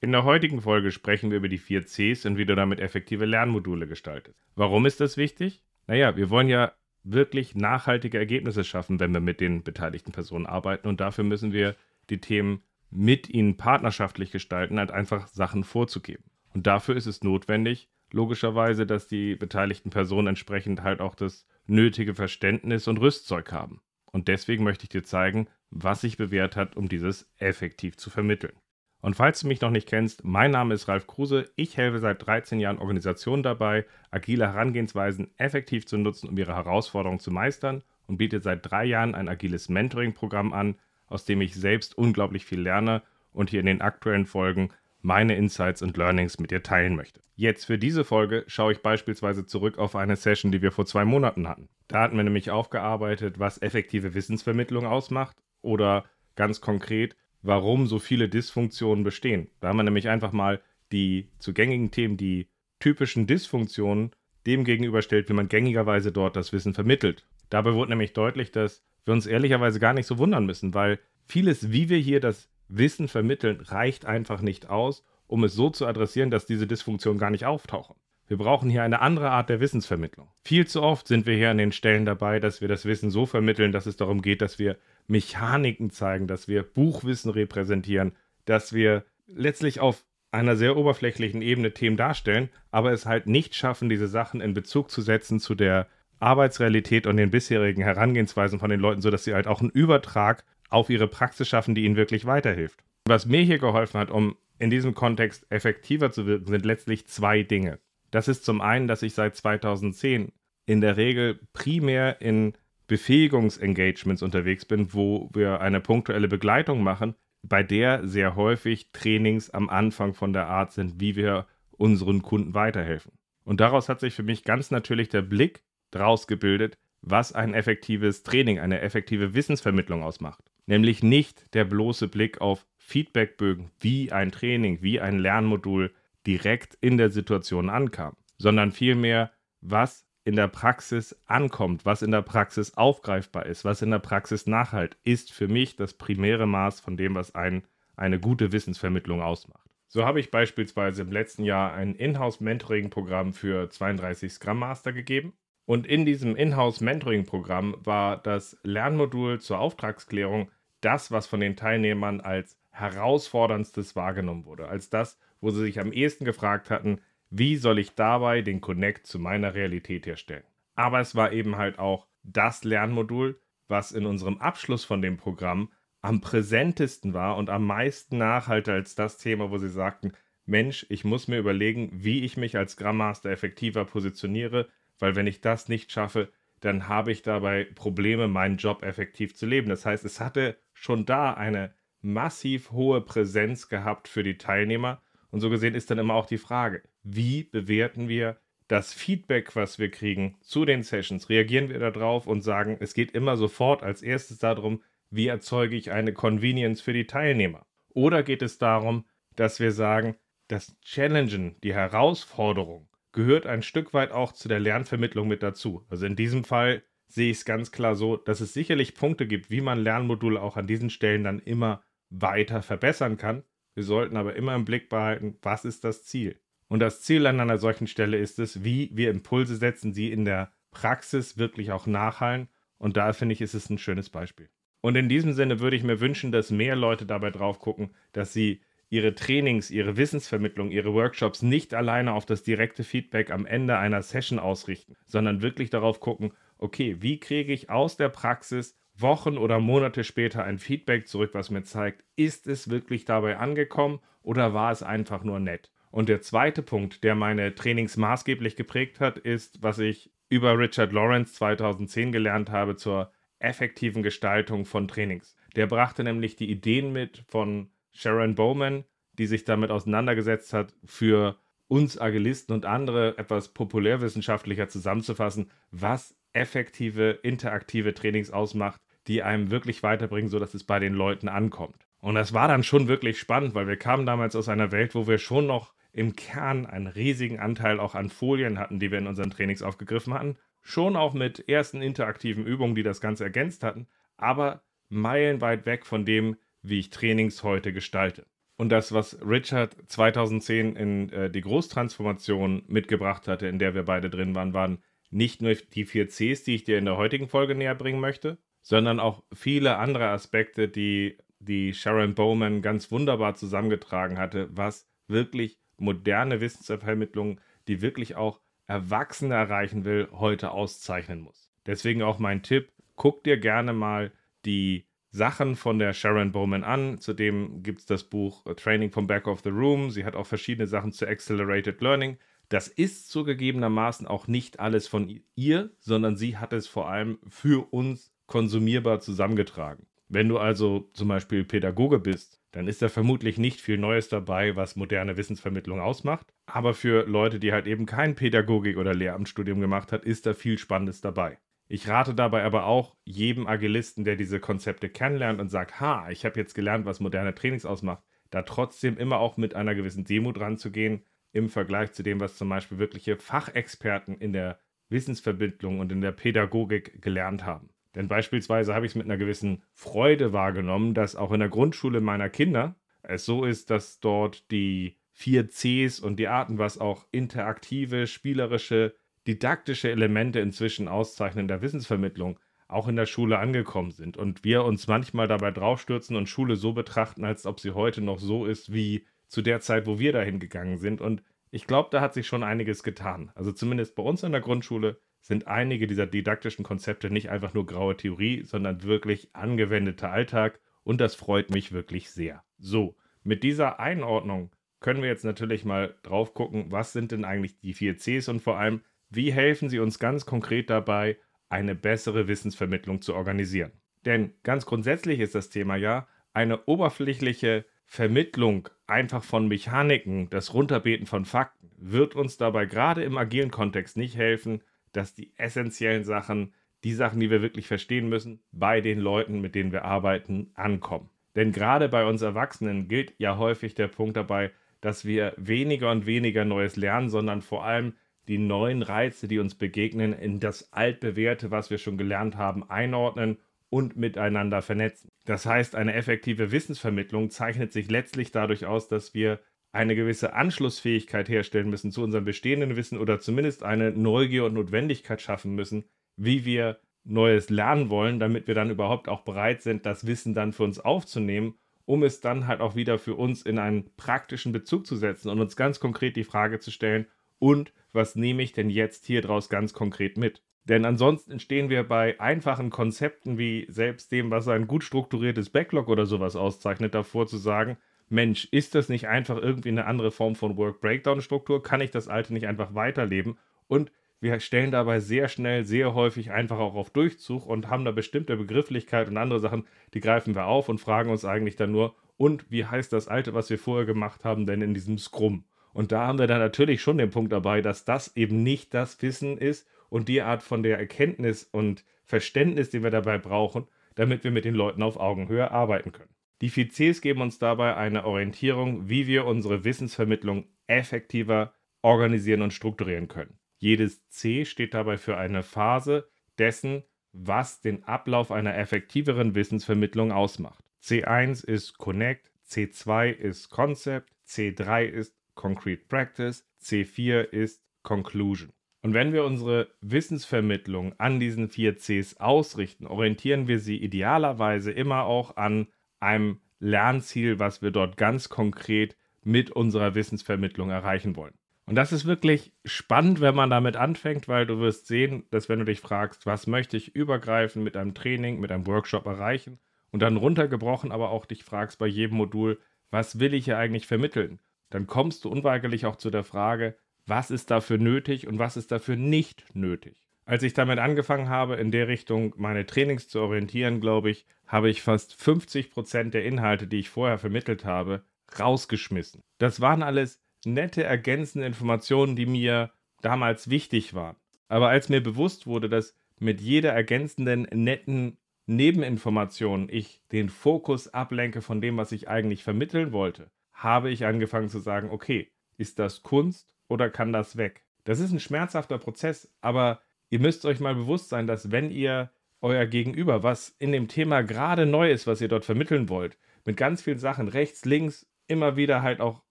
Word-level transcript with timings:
In 0.00 0.12
der 0.12 0.22
heutigen 0.22 0.60
Folge 0.60 0.92
sprechen 0.92 1.30
wir 1.30 1.38
über 1.38 1.48
die 1.48 1.58
vier 1.58 1.84
Cs 1.84 2.24
und 2.24 2.36
wie 2.36 2.44
du 2.44 2.54
damit 2.54 2.78
effektive 2.78 3.24
Lernmodule 3.24 3.88
gestaltest. 3.88 4.38
Warum 4.54 4.86
ist 4.86 5.00
das 5.00 5.16
wichtig? 5.16 5.64
Naja, 5.88 6.16
wir 6.16 6.30
wollen 6.30 6.48
ja 6.48 6.72
wirklich 7.02 7.56
nachhaltige 7.56 8.16
Ergebnisse 8.16 8.62
schaffen, 8.62 9.00
wenn 9.00 9.12
wir 9.12 9.20
mit 9.20 9.40
den 9.40 9.64
beteiligten 9.64 10.12
Personen 10.12 10.46
arbeiten 10.46 10.86
und 10.86 11.00
dafür 11.00 11.24
müssen 11.24 11.52
wir 11.52 11.74
die 12.10 12.20
Themen 12.20 12.62
mit 12.90 13.28
ihnen 13.28 13.56
partnerschaftlich 13.56 14.30
gestalten, 14.30 14.78
halt 14.78 14.92
einfach 14.92 15.26
Sachen 15.26 15.64
vorzugeben. 15.64 16.24
Und 16.54 16.68
dafür 16.68 16.94
ist 16.94 17.06
es 17.06 17.24
notwendig, 17.24 17.88
logischerweise, 18.12 18.86
dass 18.86 19.08
die 19.08 19.34
beteiligten 19.34 19.90
Personen 19.90 20.28
entsprechend 20.28 20.82
halt 20.84 21.00
auch 21.00 21.16
das 21.16 21.44
nötige 21.66 22.14
Verständnis 22.14 22.86
und 22.86 22.98
Rüstzeug 22.98 23.50
haben. 23.50 23.80
Und 24.06 24.28
deswegen 24.28 24.62
möchte 24.62 24.84
ich 24.84 24.90
dir 24.90 25.02
zeigen, 25.02 25.48
was 25.70 26.02
sich 26.02 26.16
bewährt 26.16 26.54
hat, 26.54 26.76
um 26.76 26.88
dieses 26.88 27.30
effektiv 27.38 27.96
zu 27.96 28.10
vermitteln. 28.10 28.54
Und 29.00 29.14
falls 29.14 29.40
du 29.40 29.46
mich 29.46 29.60
noch 29.60 29.70
nicht 29.70 29.88
kennst, 29.88 30.24
mein 30.24 30.50
Name 30.50 30.74
ist 30.74 30.88
Ralf 30.88 31.06
Kruse. 31.06 31.50
Ich 31.54 31.76
helfe 31.76 32.00
seit 32.00 32.26
13 32.26 32.58
Jahren 32.58 32.78
Organisationen 32.78 33.44
dabei, 33.44 33.86
agile 34.10 34.48
Herangehensweisen 34.48 35.30
effektiv 35.36 35.86
zu 35.86 35.98
nutzen, 35.98 36.28
um 36.28 36.36
ihre 36.36 36.56
Herausforderungen 36.56 37.20
zu 37.20 37.30
meistern 37.30 37.84
und 38.06 38.18
biete 38.18 38.40
seit 38.40 38.68
drei 38.68 38.84
Jahren 38.84 39.14
ein 39.14 39.28
agiles 39.28 39.68
Mentoring-Programm 39.68 40.52
an, 40.52 40.74
aus 41.06 41.24
dem 41.24 41.40
ich 41.40 41.54
selbst 41.54 41.96
unglaublich 41.96 42.44
viel 42.44 42.60
lerne 42.60 43.02
und 43.32 43.50
hier 43.50 43.60
in 43.60 43.66
den 43.66 43.82
aktuellen 43.82 44.26
Folgen 44.26 44.70
meine 45.00 45.36
Insights 45.36 45.80
und 45.80 45.96
Learnings 45.96 46.40
mit 46.40 46.50
dir 46.50 46.62
teilen 46.62 46.96
möchte. 46.96 47.20
Jetzt 47.36 47.66
für 47.66 47.78
diese 47.78 48.04
Folge 48.04 48.42
schaue 48.48 48.72
ich 48.72 48.82
beispielsweise 48.82 49.46
zurück 49.46 49.78
auf 49.78 49.94
eine 49.94 50.16
Session, 50.16 50.50
die 50.50 50.60
wir 50.60 50.72
vor 50.72 50.86
zwei 50.86 51.04
Monaten 51.04 51.46
hatten. 51.46 51.68
Da 51.86 52.00
hatten 52.02 52.16
wir 52.16 52.24
nämlich 52.24 52.50
aufgearbeitet, 52.50 53.38
was 53.38 53.62
effektive 53.62 54.14
Wissensvermittlung 54.14 54.86
ausmacht 54.86 55.36
oder 55.62 56.04
ganz 56.34 56.60
konkret, 56.60 57.14
warum 57.42 57.86
so 57.86 57.98
viele 57.98 58.28
Dysfunktionen 58.28 59.04
bestehen. 59.04 59.48
Da 59.60 59.68
haben 59.68 59.76
wir 59.76 59.82
nämlich 59.84 60.08
einfach 60.08 60.32
mal 60.32 60.60
die 60.92 61.28
zu 61.38 61.52
gängigen 61.52 61.90
Themen, 61.90 62.16
die 62.16 62.48
typischen 62.80 63.26
Dysfunktionen 63.26 64.12
dem 64.46 64.64
gegenüberstellt, 64.64 65.28
wie 65.28 65.34
man 65.34 65.48
gängigerweise 65.48 66.12
dort 66.12 66.36
das 66.36 66.52
Wissen 66.52 66.74
vermittelt. 66.74 67.26
Dabei 67.50 67.74
wurde 67.74 67.90
nämlich 67.90 68.12
deutlich, 68.12 68.52
dass 68.52 68.82
wir 69.04 69.14
uns 69.14 69.26
ehrlicherweise 69.26 69.80
gar 69.80 69.92
nicht 69.92 70.06
so 70.06 70.18
wundern 70.18 70.46
müssen, 70.46 70.74
weil 70.74 70.98
vieles, 71.26 71.72
wie 71.72 71.88
wir 71.88 71.98
hier 71.98 72.20
das 72.20 72.48
Wissen 72.68 73.08
vermitteln, 73.08 73.60
reicht 73.60 74.06
einfach 74.06 74.40
nicht 74.40 74.68
aus, 74.68 75.04
um 75.26 75.44
es 75.44 75.54
so 75.54 75.70
zu 75.70 75.86
adressieren, 75.86 76.30
dass 76.30 76.46
diese 76.46 76.66
Dysfunktionen 76.66 77.18
gar 77.18 77.30
nicht 77.30 77.44
auftauchen. 77.44 77.96
Wir 78.26 78.36
brauchen 78.36 78.68
hier 78.68 78.82
eine 78.82 79.00
andere 79.00 79.30
Art 79.30 79.48
der 79.48 79.60
Wissensvermittlung. 79.60 80.28
Viel 80.44 80.66
zu 80.66 80.82
oft 80.82 81.08
sind 81.08 81.26
wir 81.26 81.34
hier 81.34 81.50
an 81.50 81.56
den 81.56 81.72
Stellen 81.72 82.04
dabei, 82.04 82.40
dass 82.40 82.60
wir 82.60 82.68
das 82.68 82.84
Wissen 82.84 83.10
so 83.10 83.24
vermitteln, 83.24 83.72
dass 83.72 83.86
es 83.86 83.96
darum 83.96 84.20
geht, 84.20 84.42
dass 84.42 84.58
wir 84.58 84.76
Mechaniken 85.08 85.90
zeigen, 85.90 86.26
dass 86.26 86.48
wir 86.48 86.62
Buchwissen 86.62 87.30
repräsentieren, 87.30 88.12
dass 88.44 88.72
wir 88.72 89.04
letztlich 89.26 89.80
auf 89.80 90.04
einer 90.30 90.56
sehr 90.56 90.76
oberflächlichen 90.76 91.42
Ebene 91.42 91.72
Themen 91.72 91.96
darstellen, 91.96 92.50
aber 92.70 92.92
es 92.92 93.06
halt 93.06 93.26
nicht 93.26 93.54
schaffen, 93.54 93.88
diese 93.88 94.08
Sachen 94.08 94.40
in 94.40 94.54
Bezug 94.54 94.90
zu 94.90 95.00
setzen 95.00 95.40
zu 95.40 95.54
der 95.54 95.88
Arbeitsrealität 96.20 97.06
und 97.06 97.16
den 97.16 97.30
bisherigen 97.30 97.82
Herangehensweisen 97.82 98.58
von 98.58 98.70
den 98.70 98.80
Leuten, 98.80 99.00
sodass 99.00 99.24
sie 99.24 99.34
halt 99.34 99.46
auch 99.46 99.60
einen 99.60 99.70
Übertrag 99.70 100.44
auf 100.68 100.90
ihre 100.90 101.08
Praxis 101.08 101.48
schaffen, 101.48 101.74
die 101.74 101.84
ihnen 101.84 101.96
wirklich 101.96 102.26
weiterhilft. 102.26 102.80
Was 103.06 103.26
mir 103.26 103.40
hier 103.42 103.58
geholfen 103.58 103.98
hat, 103.98 104.10
um 104.10 104.36
in 104.58 104.70
diesem 104.70 104.94
Kontext 104.94 105.46
effektiver 105.50 106.10
zu 106.10 106.26
wirken, 106.26 106.46
sind 106.46 106.66
letztlich 106.66 107.06
zwei 107.06 107.42
Dinge. 107.42 107.78
Das 108.10 108.28
ist 108.28 108.44
zum 108.44 108.60
einen, 108.60 108.88
dass 108.88 109.02
ich 109.02 109.14
seit 109.14 109.36
2010 109.36 110.32
in 110.66 110.80
der 110.80 110.96
Regel 110.96 111.40
primär 111.52 112.20
in 112.20 112.54
Befähigungsengagements 112.88 114.22
unterwegs 114.22 114.64
bin, 114.64 114.92
wo 114.92 115.30
wir 115.32 115.60
eine 115.60 115.80
punktuelle 115.80 116.26
Begleitung 116.26 116.82
machen, 116.82 117.14
bei 117.42 117.62
der 117.62 118.06
sehr 118.08 118.34
häufig 118.34 118.90
Trainings 118.92 119.50
am 119.50 119.68
Anfang 119.68 120.14
von 120.14 120.32
der 120.32 120.48
Art 120.48 120.72
sind, 120.72 121.00
wie 121.00 121.14
wir 121.14 121.46
unseren 121.70 122.22
Kunden 122.22 122.54
weiterhelfen. 122.54 123.12
Und 123.44 123.60
daraus 123.60 123.88
hat 123.88 124.00
sich 124.00 124.14
für 124.14 124.22
mich 124.22 124.42
ganz 124.42 124.70
natürlich 124.70 125.08
der 125.08 125.22
Blick 125.22 125.62
draus 125.90 126.26
gebildet, 126.26 126.76
was 127.00 127.32
ein 127.32 127.54
effektives 127.54 128.22
Training, 128.24 128.58
eine 128.58 128.80
effektive 128.80 129.34
Wissensvermittlung 129.34 130.02
ausmacht. 130.02 130.42
Nämlich 130.66 131.02
nicht 131.02 131.54
der 131.54 131.64
bloße 131.64 132.08
Blick 132.08 132.40
auf 132.40 132.66
Feedbackbögen, 132.76 133.70
wie 133.80 134.12
ein 134.12 134.32
Training, 134.32 134.82
wie 134.82 135.00
ein 135.00 135.18
Lernmodul 135.18 135.92
direkt 136.26 136.76
in 136.80 136.98
der 136.98 137.10
Situation 137.10 137.70
ankam, 137.70 138.16
sondern 138.38 138.72
vielmehr, 138.72 139.30
was 139.60 140.07
in 140.24 140.36
der 140.36 140.48
Praxis 140.48 141.16
ankommt, 141.26 141.86
was 141.86 142.02
in 142.02 142.10
der 142.10 142.22
Praxis 142.22 142.76
aufgreifbar 142.76 143.46
ist, 143.46 143.64
was 143.64 143.82
in 143.82 143.90
der 143.90 143.98
Praxis 143.98 144.46
nachhalt, 144.46 144.96
ist 145.04 145.32
für 145.32 145.48
mich 145.48 145.76
das 145.76 145.94
primäre 145.94 146.46
Maß 146.46 146.80
von 146.80 146.96
dem, 146.96 147.14
was 147.14 147.34
ein, 147.34 147.64
eine 147.96 148.20
gute 148.20 148.52
Wissensvermittlung 148.52 149.22
ausmacht. 149.22 149.68
So 149.90 150.04
habe 150.04 150.20
ich 150.20 150.30
beispielsweise 150.30 151.00
im 151.00 151.10
letzten 151.10 151.44
Jahr 151.44 151.72
ein 151.72 151.94
Inhouse-Mentoring-Programm 151.94 153.32
für 153.32 153.70
32 153.70 154.30
Scrum 154.32 154.58
Master 154.58 154.92
gegeben. 154.92 155.32
Und 155.64 155.86
in 155.86 156.04
diesem 156.04 156.36
Inhouse-Mentoring-Programm 156.36 157.76
war 157.80 158.18
das 158.18 158.58
Lernmodul 158.62 159.40
zur 159.40 159.58
Auftragsklärung 159.58 160.50
das, 160.82 161.10
was 161.10 161.26
von 161.26 161.40
den 161.40 161.56
Teilnehmern 161.56 162.20
als 162.20 162.58
herausfordernstes 162.70 163.96
wahrgenommen 163.96 164.44
wurde, 164.44 164.68
als 164.68 164.90
das, 164.90 165.18
wo 165.40 165.50
sie 165.50 165.62
sich 165.62 165.80
am 165.80 165.92
ehesten 165.92 166.24
gefragt 166.24 166.70
hatten, 166.70 167.00
wie 167.30 167.56
soll 167.56 167.78
ich 167.78 167.94
dabei 167.94 168.42
den 168.42 168.60
Connect 168.60 169.06
zu 169.06 169.18
meiner 169.18 169.54
Realität 169.54 170.06
herstellen. 170.06 170.44
Aber 170.74 171.00
es 171.00 171.14
war 171.14 171.32
eben 171.32 171.56
halt 171.56 171.78
auch 171.78 172.06
das 172.22 172.64
Lernmodul, 172.64 173.40
was 173.68 173.92
in 173.92 174.06
unserem 174.06 174.38
Abschluss 174.38 174.84
von 174.84 175.02
dem 175.02 175.16
Programm 175.16 175.70
am 176.00 176.20
präsentesten 176.20 177.12
war 177.12 177.36
und 177.36 177.50
am 177.50 177.66
meisten 177.66 178.18
nachhalte 178.18 178.72
als 178.72 178.94
das 178.94 179.18
Thema, 179.18 179.50
wo 179.50 179.58
sie 179.58 179.68
sagten, 179.68 180.12
Mensch, 180.46 180.86
ich 180.88 181.04
muss 181.04 181.28
mir 181.28 181.38
überlegen, 181.38 181.90
wie 181.92 182.24
ich 182.24 182.36
mich 182.36 182.56
als 182.56 182.72
Scrum 182.72 182.96
Master 182.96 183.30
effektiver 183.30 183.84
positioniere, 183.84 184.68
weil 184.98 185.14
wenn 185.14 185.26
ich 185.26 185.40
das 185.40 185.68
nicht 185.68 185.92
schaffe, 185.92 186.32
dann 186.60 186.88
habe 186.88 187.12
ich 187.12 187.22
dabei 187.22 187.64
Probleme, 187.74 188.28
meinen 188.28 188.56
Job 188.56 188.82
effektiv 188.82 189.36
zu 189.36 189.46
leben. 189.46 189.68
Das 189.68 189.84
heißt, 189.84 190.04
es 190.04 190.20
hatte 190.20 190.56
schon 190.72 191.04
da 191.04 191.34
eine 191.34 191.74
massiv 192.00 192.70
hohe 192.70 193.00
Präsenz 193.00 193.68
gehabt 193.68 194.08
für 194.08 194.22
die 194.22 194.38
Teilnehmer. 194.38 195.02
Und 195.30 195.40
so 195.40 195.50
gesehen 195.50 195.74
ist 195.74 195.90
dann 195.90 195.98
immer 195.98 196.14
auch 196.14 196.26
die 196.26 196.38
Frage, 196.38 196.82
wie 197.02 197.44
bewerten 197.44 198.08
wir 198.08 198.38
das 198.68 198.92
Feedback, 198.92 199.56
was 199.56 199.78
wir 199.78 199.90
kriegen 199.90 200.36
zu 200.40 200.64
den 200.64 200.82
Sessions? 200.82 201.28
Reagieren 201.28 201.68
wir 201.68 201.78
darauf 201.78 202.26
und 202.26 202.42
sagen, 202.42 202.76
es 202.80 202.94
geht 202.94 203.12
immer 203.12 203.36
sofort 203.36 203.82
als 203.82 204.02
erstes 204.02 204.38
darum, 204.38 204.82
wie 205.10 205.28
erzeuge 205.28 205.76
ich 205.76 205.90
eine 205.90 206.12
Convenience 206.12 206.80
für 206.80 206.92
die 206.92 207.06
Teilnehmer? 207.06 207.66
Oder 207.94 208.22
geht 208.22 208.42
es 208.42 208.58
darum, 208.58 209.06
dass 209.36 209.60
wir 209.60 209.72
sagen, 209.72 210.16
das 210.48 210.76
Challengen, 210.82 211.56
die 211.62 211.74
Herausforderung, 211.74 212.88
gehört 213.12 213.46
ein 213.46 213.62
Stück 213.62 213.94
weit 213.94 214.12
auch 214.12 214.32
zu 214.32 214.48
der 214.48 214.60
Lernvermittlung 214.60 215.28
mit 215.28 215.42
dazu. 215.42 215.84
Also 215.88 216.06
in 216.06 216.16
diesem 216.16 216.44
Fall 216.44 216.82
sehe 217.06 217.30
ich 217.30 217.38
es 217.38 217.44
ganz 217.44 217.72
klar 217.72 217.96
so, 217.96 218.16
dass 218.16 218.40
es 218.40 218.52
sicherlich 218.52 218.94
Punkte 218.94 219.26
gibt, 219.26 219.50
wie 219.50 219.60
man 219.60 219.78
Lernmodule 219.78 220.40
auch 220.40 220.56
an 220.56 220.66
diesen 220.66 220.90
Stellen 220.90 221.24
dann 221.24 221.38
immer 221.38 221.82
weiter 222.10 222.62
verbessern 222.62 223.16
kann. 223.16 223.44
Wir 223.74 223.84
sollten 223.84 224.16
aber 224.16 224.36
immer 224.36 224.54
im 224.54 224.64
Blick 224.64 224.88
behalten, 224.88 225.38
was 225.42 225.64
ist 225.64 225.84
das 225.84 226.04
Ziel? 226.04 226.40
Und 226.68 226.80
das 226.80 227.02
Ziel 227.02 227.26
an 227.26 227.40
einer 227.40 227.58
solchen 227.58 227.86
Stelle 227.86 228.18
ist 228.18 228.38
es, 228.38 228.62
wie 228.62 228.90
wir 228.94 229.10
Impulse 229.10 229.56
setzen, 229.56 229.92
die 229.92 230.12
in 230.12 230.24
der 230.24 230.52
Praxis 230.70 231.38
wirklich 231.38 231.72
auch 231.72 231.86
nachhallen. 231.86 232.48
Und 232.76 232.96
da 232.96 233.12
finde 233.12 233.32
ich, 233.32 233.40
ist 233.40 233.54
es 233.54 233.70
ein 233.70 233.78
schönes 233.78 234.10
Beispiel. 234.10 234.50
Und 234.80 234.96
in 234.96 235.08
diesem 235.08 235.32
Sinne 235.32 235.60
würde 235.60 235.76
ich 235.76 235.82
mir 235.82 236.00
wünschen, 236.00 236.30
dass 236.30 236.50
mehr 236.50 236.76
Leute 236.76 237.06
dabei 237.06 237.30
drauf 237.30 237.58
gucken, 237.58 237.90
dass 238.12 238.32
sie 238.32 238.60
ihre 238.90 239.14
Trainings, 239.14 239.70
ihre 239.70 239.96
Wissensvermittlung, 239.96 240.70
ihre 240.70 240.94
Workshops 240.94 241.42
nicht 241.42 241.74
alleine 241.74 242.12
auf 242.12 242.26
das 242.26 242.42
direkte 242.42 242.84
Feedback 242.84 243.30
am 243.30 243.44
Ende 243.44 243.76
einer 243.76 244.02
Session 244.02 244.38
ausrichten, 244.38 244.94
sondern 245.06 245.42
wirklich 245.42 245.70
darauf 245.70 246.00
gucken, 246.00 246.32
okay, 246.58 246.96
wie 247.00 247.18
kriege 247.18 247.52
ich 247.52 247.70
aus 247.70 247.96
der 247.96 248.08
Praxis 248.08 248.78
Wochen 248.94 249.38
oder 249.38 249.60
Monate 249.60 250.04
später 250.04 250.44
ein 250.44 250.58
Feedback 250.58 251.06
zurück, 251.06 251.30
was 251.32 251.50
mir 251.50 251.62
zeigt, 251.62 252.04
ist 252.16 252.46
es 252.46 252.68
wirklich 252.68 253.04
dabei 253.04 253.36
angekommen 253.36 254.00
oder 254.22 254.54
war 254.54 254.72
es 254.72 254.82
einfach 254.82 255.22
nur 255.22 255.38
nett? 255.38 255.70
Und 255.90 256.08
der 256.08 256.20
zweite 256.20 256.62
Punkt, 256.62 257.04
der 257.04 257.14
meine 257.14 257.54
Trainings 257.54 257.96
maßgeblich 257.96 258.56
geprägt 258.56 259.00
hat, 259.00 259.18
ist, 259.18 259.62
was 259.62 259.78
ich 259.78 260.12
über 260.28 260.58
Richard 260.58 260.92
Lawrence 260.92 261.34
2010 261.34 262.12
gelernt 262.12 262.50
habe 262.50 262.76
zur 262.76 263.10
effektiven 263.38 264.02
Gestaltung 264.02 264.64
von 264.64 264.88
Trainings. 264.88 265.36
Der 265.56 265.66
brachte 265.66 266.04
nämlich 266.04 266.36
die 266.36 266.50
Ideen 266.50 266.92
mit 266.92 267.24
von 267.28 267.70
Sharon 267.92 268.34
Bowman, 268.34 268.84
die 269.12 269.26
sich 269.26 269.44
damit 269.44 269.70
auseinandergesetzt 269.70 270.52
hat, 270.52 270.74
für 270.84 271.38
uns 271.66 272.00
Agilisten 272.00 272.54
und 272.54 272.66
andere 272.66 273.16
etwas 273.18 273.48
populärwissenschaftlicher 273.48 274.68
zusammenzufassen, 274.68 275.50
was 275.70 276.16
effektive, 276.32 277.18
interaktive 277.22 277.94
Trainings 277.94 278.30
ausmacht, 278.30 278.80
die 279.06 279.22
einem 279.22 279.50
wirklich 279.50 279.82
weiterbringen, 279.82 280.30
sodass 280.30 280.54
es 280.54 280.64
bei 280.64 280.78
den 280.78 280.94
Leuten 280.94 281.28
ankommt. 281.28 281.86
Und 282.00 282.14
das 282.14 282.32
war 282.32 282.48
dann 282.48 282.62
schon 282.62 282.88
wirklich 282.88 283.18
spannend, 283.18 283.54
weil 283.54 283.66
wir 283.66 283.76
kamen 283.76 284.06
damals 284.06 284.36
aus 284.36 284.48
einer 284.48 284.70
Welt, 284.70 284.94
wo 284.94 285.06
wir 285.06 285.18
schon 285.18 285.46
noch 285.46 285.74
im 285.92 286.16
Kern 286.16 286.66
einen 286.66 286.86
riesigen 286.86 287.38
Anteil 287.38 287.80
auch 287.80 287.94
an 287.94 288.10
Folien 288.10 288.58
hatten, 288.58 288.78
die 288.78 288.90
wir 288.90 288.98
in 288.98 289.06
unseren 289.06 289.30
Trainings 289.30 289.62
aufgegriffen 289.62 290.14
hatten. 290.14 290.36
Schon 290.60 290.96
auch 290.96 291.14
mit 291.14 291.48
ersten 291.48 291.82
interaktiven 291.82 292.46
Übungen, 292.46 292.74
die 292.74 292.82
das 292.82 293.00
Ganze 293.00 293.24
ergänzt 293.24 293.64
hatten, 293.64 293.86
aber 294.16 294.62
meilenweit 294.88 295.66
weg 295.66 295.86
von 295.86 296.04
dem, 296.04 296.36
wie 296.62 296.80
ich 296.80 296.90
Trainings 296.90 297.42
heute 297.42 297.72
gestalte. 297.72 298.26
Und 298.56 298.70
das, 298.70 298.92
was 298.92 299.18
Richard 299.24 299.76
2010 299.86 300.74
in 300.74 301.10
äh, 301.10 301.30
die 301.30 301.42
Großtransformation 301.42 302.64
mitgebracht 302.66 303.28
hatte, 303.28 303.46
in 303.46 303.58
der 303.58 303.74
wir 303.74 303.84
beide 303.84 304.10
drin 304.10 304.34
waren, 304.34 304.52
waren 304.52 304.82
nicht 305.10 305.40
nur 305.40 305.54
die 305.54 305.84
vier 305.84 306.08
Cs, 306.08 306.42
die 306.42 306.56
ich 306.56 306.64
dir 306.64 306.76
in 306.76 306.84
der 306.84 306.96
heutigen 306.96 307.28
Folge 307.28 307.54
näher 307.54 307.76
bringen 307.76 308.00
möchte, 308.00 308.38
sondern 308.60 308.98
auch 309.00 309.22
viele 309.32 309.76
andere 309.78 310.08
Aspekte, 310.08 310.68
die 310.68 311.18
die 311.38 311.72
Sharon 311.72 312.14
Bowman 312.14 312.60
ganz 312.60 312.90
wunderbar 312.90 313.36
zusammengetragen 313.36 314.18
hatte, 314.18 314.48
was 314.50 314.88
wirklich 315.06 315.58
moderne 315.78 316.40
Wissensvermittlung, 316.40 317.40
die 317.66 317.80
wirklich 317.80 318.16
auch 318.16 318.40
Erwachsene 318.66 319.34
erreichen 319.34 319.84
will, 319.84 320.08
heute 320.12 320.50
auszeichnen 320.50 321.20
muss. 321.20 321.50
Deswegen 321.66 322.02
auch 322.02 322.18
mein 322.18 322.42
Tipp, 322.42 322.70
guck 322.96 323.24
dir 323.24 323.38
gerne 323.38 323.72
mal 323.72 324.12
die 324.44 324.86
Sachen 325.10 325.56
von 325.56 325.78
der 325.78 325.94
Sharon 325.94 326.32
Bowman 326.32 326.64
an. 326.64 326.98
Zudem 326.98 327.62
gibt 327.62 327.80
es 327.80 327.86
das 327.86 328.04
Buch 328.04 328.44
Training 328.56 328.90
from 328.90 329.06
Back 329.06 329.26
of 329.26 329.40
the 329.42 329.50
Room. 329.50 329.90
Sie 329.90 330.04
hat 330.04 330.14
auch 330.14 330.26
verschiedene 330.26 330.66
Sachen 330.66 330.92
zu 330.92 331.06
Accelerated 331.06 331.80
Learning. 331.80 332.18
Das 332.48 332.68
ist 332.68 333.10
zugegebenermaßen 333.10 334.06
auch 334.06 334.26
nicht 334.26 334.60
alles 334.60 334.88
von 334.88 335.20
ihr, 335.34 335.70
sondern 335.80 336.16
sie 336.16 336.38
hat 336.38 336.52
es 336.52 336.66
vor 336.66 336.88
allem 336.88 337.18
für 337.28 337.72
uns 337.72 338.12
konsumierbar 338.26 339.00
zusammengetragen. 339.00 339.86
Wenn 340.08 340.28
du 340.28 340.38
also 340.38 340.90
zum 340.94 341.08
Beispiel 341.08 341.44
Pädagoge 341.44 341.98
bist, 341.98 342.40
dann 342.52 342.66
ist 342.66 342.80
da 342.80 342.88
vermutlich 342.88 343.36
nicht 343.36 343.60
viel 343.60 343.76
Neues 343.76 344.08
dabei, 344.08 344.56
was 344.56 344.74
moderne 344.74 345.18
Wissensvermittlung 345.18 345.80
ausmacht. 345.80 346.32
Aber 346.46 346.72
für 346.72 347.06
Leute, 347.06 347.38
die 347.38 347.52
halt 347.52 347.66
eben 347.66 347.84
kein 347.84 348.14
Pädagogik- 348.14 348.78
oder 348.78 348.94
Lehramtsstudium 348.94 349.60
gemacht 349.60 349.92
hat, 349.92 350.04
ist 350.06 350.24
da 350.24 350.32
viel 350.32 350.56
Spannendes 350.56 351.02
dabei. 351.02 351.38
Ich 351.70 351.86
rate 351.86 352.14
dabei 352.14 352.44
aber 352.44 352.64
auch 352.64 352.96
jedem 353.04 353.46
Agilisten, 353.46 354.04
der 354.04 354.16
diese 354.16 354.40
Konzepte 354.40 354.88
kennenlernt 354.88 355.40
und 355.40 355.50
sagt, 355.50 355.80
ha, 355.80 356.08
ich 356.10 356.24
habe 356.24 356.40
jetzt 356.40 356.54
gelernt, 356.54 356.86
was 356.86 357.00
moderne 357.00 357.34
Trainings 357.34 357.66
ausmacht, 357.66 358.02
da 358.30 358.42
trotzdem 358.42 358.96
immer 358.96 359.18
auch 359.18 359.36
mit 359.36 359.54
einer 359.54 359.74
gewissen 359.74 360.04
Demut 360.04 360.40
ranzugehen 360.40 361.04
im 361.32 361.50
Vergleich 361.50 361.92
zu 361.92 362.02
dem, 362.02 362.20
was 362.20 362.36
zum 362.36 362.48
Beispiel 362.48 362.78
wirkliche 362.78 363.18
Fachexperten 363.18 364.16
in 364.16 364.32
der 364.32 364.58
Wissensvermittlung 364.88 365.80
und 365.80 365.92
in 365.92 366.00
der 366.00 366.12
Pädagogik 366.12 367.02
gelernt 367.02 367.44
haben. 367.44 367.68
Denn 367.98 368.06
beispielsweise 368.06 368.76
habe 368.76 368.86
ich 368.86 368.92
es 368.92 368.96
mit 368.96 369.06
einer 369.06 369.16
gewissen 369.16 369.64
Freude 369.74 370.32
wahrgenommen, 370.32 370.94
dass 370.94 371.16
auch 371.16 371.32
in 371.32 371.40
der 371.40 371.48
Grundschule 371.48 372.00
meiner 372.00 372.28
Kinder 372.28 372.76
es 373.02 373.24
so 373.24 373.44
ist, 373.44 373.70
dass 373.70 373.98
dort 373.98 374.52
die 374.52 374.96
vier 375.10 375.48
Cs 375.48 375.98
und 375.98 376.16
die 376.16 376.28
Arten, 376.28 376.58
was 376.58 376.78
auch 376.78 377.08
interaktive, 377.10 378.06
spielerische, 378.06 378.94
didaktische 379.26 379.90
Elemente 379.90 380.38
inzwischen 380.38 380.86
auszeichnen 380.86 381.48
der 381.48 381.60
Wissensvermittlung, 381.60 382.38
auch 382.68 382.86
in 382.86 382.94
der 382.94 383.06
Schule 383.06 383.40
angekommen 383.40 383.90
sind. 383.90 384.16
Und 384.16 384.44
wir 384.44 384.62
uns 384.62 384.86
manchmal 384.86 385.26
dabei 385.26 385.50
draufstürzen 385.50 386.14
und 386.14 386.28
Schule 386.28 386.54
so 386.54 386.74
betrachten, 386.74 387.24
als 387.24 387.46
ob 387.46 387.58
sie 387.58 387.72
heute 387.72 388.00
noch 388.00 388.20
so 388.20 388.46
ist 388.46 388.72
wie 388.72 389.06
zu 389.26 389.42
der 389.42 389.58
Zeit, 389.58 389.88
wo 389.88 389.98
wir 389.98 390.12
dahin 390.12 390.38
gegangen 390.38 390.78
sind. 390.78 391.00
Und 391.00 391.24
ich 391.50 391.66
glaube, 391.66 391.88
da 391.90 392.00
hat 392.00 392.14
sich 392.14 392.28
schon 392.28 392.44
einiges 392.44 392.84
getan. 392.84 393.32
Also 393.34 393.50
zumindest 393.50 393.96
bei 393.96 394.04
uns 394.04 394.22
in 394.22 394.30
der 394.30 394.40
Grundschule 394.40 395.00
sind 395.28 395.46
einige 395.46 395.86
dieser 395.86 396.06
didaktischen 396.06 396.64
Konzepte 396.64 397.10
nicht 397.10 397.28
einfach 397.28 397.52
nur 397.52 397.66
graue 397.66 397.98
Theorie, 397.98 398.44
sondern 398.44 398.82
wirklich 398.82 399.28
angewendeter 399.34 400.10
Alltag 400.10 400.58
und 400.84 401.02
das 401.02 401.14
freut 401.14 401.50
mich 401.50 401.70
wirklich 401.70 402.10
sehr. 402.10 402.42
So, 402.56 402.96
mit 403.22 403.42
dieser 403.42 403.78
Einordnung 403.78 404.50
können 404.80 405.02
wir 405.02 405.10
jetzt 405.10 405.26
natürlich 405.26 405.66
mal 405.66 405.94
drauf 406.02 406.32
gucken, 406.32 406.72
was 406.72 406.94
sind 406.94 407.12
denn 407.12 407.26
eigentlich 407.26 407.60
die 407.60 407.74
vier 407.74 407.98
Cs 407.98 408.28
und 408.28 408.40
vor 408.40 408.58
allem, 408.58 408.80
wie 409.10 409.30
helfen 409.30 409.68
sie 409.68 409.80
uns 409.80 409.98
ganz 409.98 410.24
konkret 410.24 410.70
dabei, 410.70 411.18
eine 411.50 411.74
bessere 411.74 412.26
Wissensvermittlung 412.26 413.02
zu 413.02 413.14
organisieren. 413.14 413.72
Denn 414.06 414.32
ganz 414.44 414.64
grundsätzlich 414.64 415.20
ist 415.20 415.34
das 415.34 415.50
Thema 415.50 415.76
ja, 415.76 416.08
eine 416.32 416.64
oberflächliche 416.64 417.66
Vermittlung 417.84 418.70
einfach 418.86 419.24
von 419.24 419.46
Mechaniken, 419.46 420.30
das 420.30 420.54
Runterbeten 420.54 421.04
von 421.04 421.26
Fakten, 421.26 421.70
wird 421.76 422.16
uns 422.16 422.38
dabei 422.38 422.64
gerade 422.64 423.02
im 423.02 423.18
agilen 423.18 423.50
Kontext 423.50 423.98
nicht 423.98 424.16
helfen, 424.16 424.62
dass 424.98 425.14
die 425.14 425.32
essentiellen 425.36 426.04
Sachen, 426.04 426.52
die 426.84 426.92
Sachen, 426.92 427.20
die 427.20 427.30
wir 427.30 427.40
wirklich 427.40 427.66
verstehen 427.68 428.08
müssen, 428.08 428.40
bei 428.52 428.80
den 428.80 428.98
Leuten, 428.98 429.40
mit 429.40 429.54
denen 429.54 429.72
wir 429.72 429.84
arbeiten, 429.84 430.50
ankommen. 430.54 431.08
Denn 431.36 431.52
gerade 431.52 431.88
bei 431.88 432.04
uns 432.04 432.20
Erwachsenen 432.22 432.88
gilt 432.88 433.14
ja 433.18 433.38
häufig 433.38 433.74
der 433.74 433.88
Punkt 433.88 434.16
dabei, 434.16 434.50
dass 434.80 435.04
wir 435.04 435.34
weniger 435.36 435.90
und 435.90 436.04
weniger 436.04 436.44
Neues 436.44 436.76
lernen, 436.76 437.10
sondern 437.10 437.42
vor 437.42 437.64
allem 437.64 437.94
die 438.26 438.38
neuen 438.38 438.82
Reize, 438.82 439.28
die 439.28 439.38
uns 439.38 439.54
begegnen, 439.54 440.12
in 440.12 440.40
das 440.40 440.72
altbewährte, 440.72 441.50
was 441.50 441.70
wir 441.70 441.78
schon 441.78 441.96
gelernt 441.96 442.36
haben, 442.36 442.68
einordnen 442.68 443.38
und 443.70 443.96
miteinander 443.96 444.62
vernetzen. 444.62 445.08
Das 445.24 445.46
heißt, 445.46 445.74
eine 445.74 445.94
effektive 445.94 446.52
Wissensvermittlung 446.52 447.30
zeichnet 447.30 447.72
sich 447.72 447.90
letztlich 447.90 448.32
dadurch 448.32 448.66
aus, 448.66 448.88
dass 448.88 449.14
wir 449.14 449.40
eine 449.78 449.94
gewisse 449.94 450.34
Anschlussfähigkeit 450.34 451.28
herstellen 451.28 451.70
müssen 451.70 451.92
zu 451.92 452.02
unserem 452.02 452.24
bestehenden 452.24 452.74
Wissen 452.74 452.98
oder 452.98 453.20
zumindest 453.20 453.62
eine 453.62 453.92
Neugier 453.92 454.44
und 454.44 454.54
Notwendigkeit 454.54 455.22
schaffen 455.22 455.54
müssen, 455.54 455.84
wie 456.16 456.44
wir 456.44 456.80
Neues 457.04 457.48
lernen 457.48 457.88
wollen, 457.88 458.18
damit 458.18 458.48
wir 458.48 458.56
dann 458.56 458.70
überhaupt 458.70 459.08
auch 459.08 459.20
bereit 459.20 459.62
sind, 459.62 459.86
das 459.86 460.04
Wissen 460.04 460.34
dann 460.34 460.52
für 460.52 460.64
uns 460.64 460.80
aufzunehmen, 460.80 461.54
um 461.84 462.02
es 462.02 462.20
dann 462.20 462.48
halt 462.48 462.60
auch 462.60 462.74
wieder 462.74 462.98
für 462.98 463.14
uns 463.14 463.42
in 463.42 463.60
einen 463.60 463.94
praktischen 463.94 464.50
Bezug 464.50 464.84
zu 464.84 464.96
setzen 464.96 465.30
und 465.30 465.40
uns 465.40 465.54
ganz 465.54 465.78
konkret 465.78 466.16
die 466.16 466.24
Frage 466.24 466.58
zu 466.58 466.72
stellen, 466.72 467.06
und 467.38 467.72
was 467.92 468.16
nehme 468.16 468.42
ich 468.42 468.52
denn 468.52 468.70
jetzt 468.70 469.06
hier 469.06 469.22
draus 469.22 469.48
ganz 469.48 469.72
konkret 469.72 470.16
mit? 470.16 470.42
Denn 470.64 470.84
ansonsten 470.84 471.38
stehen 471.38 471.70
wir 471.70 471.84
bei 471.84 472.18
einfachen 472.18 472.70
Konzepten 472.70 473.38
wie 473.38 473.66
selbst 473.70 474.10
dem, 474.10 474.32
was 474.32 474.48
ein 474.48 474.66
gut 474.66 474.82
strukturiertes 474.82 475.50
Backlog 475.50 475.88
oder 475.88 476.04
sowas 476.04 476.34
auszeichnet, 476.34 476.96
davor 476.96 477.28
zu 477.28 477.36
sagen, 477.36 477.78
Mensch, 478.10 478.48
ist 478.50 478.74
das 478.74 478.88
nicht 478.88 479.08
einfach 479.08 479.36
irgendwie 479.36 479.68
eine 479.68 479.86
andere 479.86 480.10
Form 480.10 480.34
von 480.34 480.56
Work-Breakdown-Struktur? 480.56 481.62
Kann 481.62 481.80
ich 481.80 481.90
das 481.90 482.08
alte 482.08 482.32
nicht 482.32 482.46
einfach 482.46 482.74
weiterleben? 482.74 483.38
Und 483.66 483.92
wir 484.20 484.40
stellen 484.40 484.72
dabei 484.72 484.98
sehr 484.98 485.28
schnell, 485.28 485.64
sehr 485.64 485.94
häufig 485.94 486.32
einfach 486.32 486.58
auch 486.58 486.74
auf 486.74 486.90
Durchzug 486.90 487.46
und 487.46 487.68
haben 487.68 487.84
da 487.84 487.92
bestimmte 487.92 488.36
Begrifflichkeit 488.36 489.08
und 489.08 489.16
andere 489.16 489.40
Sachen, 489.40 489.64
die 489.94 490.00
greifen 490.00 490.34
wir 490.34 490.46
auf 490.46 490.68
und 490.68 490.80
fragen 490.80 491.10
uns 491.10 491.24
eigentlich 491.24 491.56
dann 491.56 491.70
nur, 491.70 491.94
und 492.16 492.50
wie 492.50 492.64
heißt 492.64 492.92
das 492.92 493.06
alte, 493.06 493.32
was 493.32 493.48
wir 493.48 493.58
vorher 493.58 493.86
gemacht 493.86 494.24
haben, 494.24 494.44
denn 494.44 494.60
in 494.60 494.74
diesem 494.74 494.98
Scrum? 494.98 495.44
Und 495.72 495.92
da 495.92 496.08
haben 496.08 496.18
wir 496.18 496.26
dann 496.26 496.40
natürlich 496.40 496.82
schon 496.82 496.98
den 496.98 497.10
Punkt 497.10 497.30
dabei, 497.30 497.62
dass 497.62 497.84
das 497.84 498.16
eben 498.16 498.42
nicht 498.42 498.74
das 498.74 499.00
Wissen 499.02 499.38
ist 499.38 499.68
und 499.88 500.08
die 500.08 500.22
Art 500.22 500.42
von 500.42 500.64
der 500.64 500.78
Erkenntnis 500.78 501.44
und 501.44 501.84
Verständnis, 502.04 502.70
die 502.70 502.82
wir 502.82 502.90
dabei 502.90 503.18
brauchen, 503.18 503.68
damit 503.94 504.24
wir 504.24 504.32
mit 504.32 504.44
den 504.44 504.54
Leuten 504.54 504.82
auf 504.82 504.98
Augenhöhe 504.98 505.52
arbeiten 505.52 505.92
können. 505.92 506.17
Die 506.40 506.50
4 506.50 506.68
Cs 506.68 507.00
geben 507.00 507.20
uns 507.20 507.38
dabei 507.38 507.76
eine 507.76 508.04
Orientierung, 508.04 508.88
wie 508.88 509.06
wir 509.06 509.26
unsere 509.26 509.64
Wissensvermittlung 509.64 510.46
effektiver 510.66 511.52
organisieren 511.82 512.42
und 512.42 512.52
strukturieren 512.52 513.08
können. 513.08 513.38
Jedes 513.56 514.08
C 514.08 514.44
steht 514.44 514.74
dabei 514.74 514.98
für 514.98 515.16
eine 515.16 515.42
Phase 515.42 516.08
dessen, 516.38 516.84
was 517.12 517.60
den 517.60 517.84
Ablauf 517.84 518.30
einer 518.30 518.56
effektiveren 518.56 519.34
Wissensvermittlung 519.34 520.12
ausmacht. 520.12 520.62
C1 520.82 521.44
ist 521.44 521.78
Connect, 521.78 522.30
C2 522.48 523.10
ist 523.10 523.50
Concept, 523.50 524.12
C3 524.26 524.84
ist 524.84 525.14
Concrete 525.34 525.86
Practice, 525.88 526.46
C4 526.62 527.22
ist 527.22 527.64
Conclusion. 527.82 528.52
Und 528.82 528.94
wenn 528.94 529.12
wir 529.12 529.24
unsere 529.24 529.68
Wissensvermittlung 529.80 530.94
an 530.98 531.18
diesen 531.18 531.48
vier 531.48 531.78
Cs 531.78 532.18
ausrichten, 532.18 532.86
orientieren 532.86 533.48
wir 533.48 533.58
sie 533.58 533.76
idealerweise 533.76 534.70
immer 534.70 535.04
auch 535.04 535.36
an 535.36 535.66
einem 536.00 536.40
Lernziel, 536.60 537.38
was 537.38 537.62
wir 537.62 537.70
dort 537.70 537.96
ganz 537.96 538.28
konkret 538.28 538.96
mit 539.22 539.50
unserer 539.50 539.94
Wissensvermittlung 539.94 540.70
erreichen 540.70 541.16
wollen. 541.16 541.34
Und 541.66 541.74
das 541.74 541.92
ist 541.92 542.06
wirklich 542.06 542.52
spannend, 542.64 543.20
wenn 543.20 543.34
man 543.34 543.50
damit 543.50 543.76
anfängt, 543.76 544.26
weil 544.26 544.46
du 544.46 544.58
wirst 544.58 544.86
sehen, 544.86 545.26
dass 545.30 545.50
wenn 545.50 545.58
du 545.58 545.66
dich 545.66 545.80
fragst, 545.80 546.24
was 546.24 546.46
möchte 546.46 546.78
ich 546.78 546.96
übergreifend 546.96 547.62
mit 547.62 547.76
einem 547.76 547.92
Training, 547.92 548.40
mit 548.40 548.50
einem 548.50 548.66
Workshop 548.66 549.04
erreichen 549.04 549.58
und 549.90 550.00
dann 550.00 550.16
runtergebrochen, 550.16 550.92
aber 550.92 551.10
auch 551.10 551.26
dich 551.26 551.44
fragst 551.44 551.78
bei 551.78 551.86
jedem 551.86 552.16
Modul, 552.16 552.58
was 552.90 553.20
will 553.20 553.34
ich 553.34 553.44
hier 553.44 553.58
eigentlich 553.58 553.86
vermitteln, 553.86 554.38
dann 554.70 554.86
kommst 554.86 555.24
du 555.24 555.28
unweigerlich 555.28 555.84
auch 555.84 555.96
zu 555.96 556.08
der 556.08 556.24
Frage, 556.24 556.74
was 557.06 557.30
ist 557.30 557.50
dafür 557.50 557.76
nötig 557.76 558.26
und 558.26 558.38
was 558.38 558.56
ist 558.56 558.72
dafür 558.72 558.96
nicht 558.96 559.44
nötig. 559.54 560.07
Als 560.28 560.42
ich 560.42 560.52
damit 560.52 560.78
angefangen 560.78 561.30
habe, 561.30 561.54
in 561.54 561.70
der 561.70 561.88
Richtung 561.88 562.34
meine 562.36 562.66
Trainings 562.66 563.08
zu 563.08 563.18
orientieren, 563.20 563.80
glaube 563.80 564.10
ich, 564.10 564.26
habe 564.46 564.68
ich 564.68 564.82
fast 564.82 565.14
50 565.14 565.70
Prozent 565.70 566.12
der 566.12 566.26
Inhalte, 566.26 566.66
die 566.66 566.80
ich 566.80 566.90
vorher 566.90 567.16
vermittelt 567.16 567.64
habe, 567.64 568.04
rausgeschmissen. 568.38 569.22
Das 569.38 569.62
waren 569.62 569.82
alles 569.82 570.20
nette 570.44 570.84
ergänzende 570.84 571.46
Informationen, 571.46 572.14
die 572.14 572.26
mir 572.26 572.70
damals 573.00 573.48
wichtig 573.48 573.94
waren. 573.94 574.16
Aber 574.48 574.68
als 574.68 574.90
mir 574.90 575.02
bewusst 575.02 575.46
wurde, 575.46 575.70
dass 575.70 575.94
mit 576.18 576.42
jeder 576.42 576.74
ergänzenden 576.74 577.48
netten 577.50 578.18
Nebeninformation 578.44 579.70
ich 579.70 580.02
den 580.12 580.28
Fokus 580.28 580.92
ablenke 580.92 581.40
von 581.40 581.62
dem, 581.62 581.78
was 581.78 581.90
ich 581.90 582.10
eigentlich 582.10 582.44
vermitteln 582.44 582.92
wollte, 582.92 583.30
habe 583.54 583.88
ich 583.88 584.04
angefangen 584.04 584.50
zu 584.50 584.58
sagen, 584.58 584.90
okay, 584.90 585.30
ist 585.56 585.78
das 585.78 586.02
Kunst 586.02 586.54
oder 586.68 586.90
kann 586.90 587.14
das 587.14 587.38
weg? 587.38 587.64
Das 587.84 587.98
ist 587.98 588.12
ein 588.12 588.20
schmerzhafter 588.20 588.76
Prozess, 588.76 589.32
aber 589.40 589.80
ihr 590.10 590.20
müsst 590.20 590.44
euch 590.44 590.60
mal 590.60 590.74
bewusst 590.74 591.08
sein, 591.08 591.26
dass 591.26 591.50
wenn 591.50 591.70
ihr 591.70 592.10
euer 592.40 592.66
Gegenüber, 592.66 593.22
was 593.22 593.54
in 593.58 593.72
dem 593.72 593.88
Thema 593.88 594.22
gerade 594.22 594.66
neu 594.66 594.90
ist, 594.90 595.06
was 595.06 595.20
ihr 595.20 595.28
dort 595.28 595.44
vermitteln 595.44 595.88
wollt, 595.88 596.18
mit 596.44 596.56
ganz 596.56 596.82
vielen 596.82 596.98
Sachen 596.98 597.28
rechts, 597.28 597.64
links 597.64 598.06
immer 598.26 598.56
wieder 598.56 598.82
halt 598.82 599.00
auch 599.00 599.22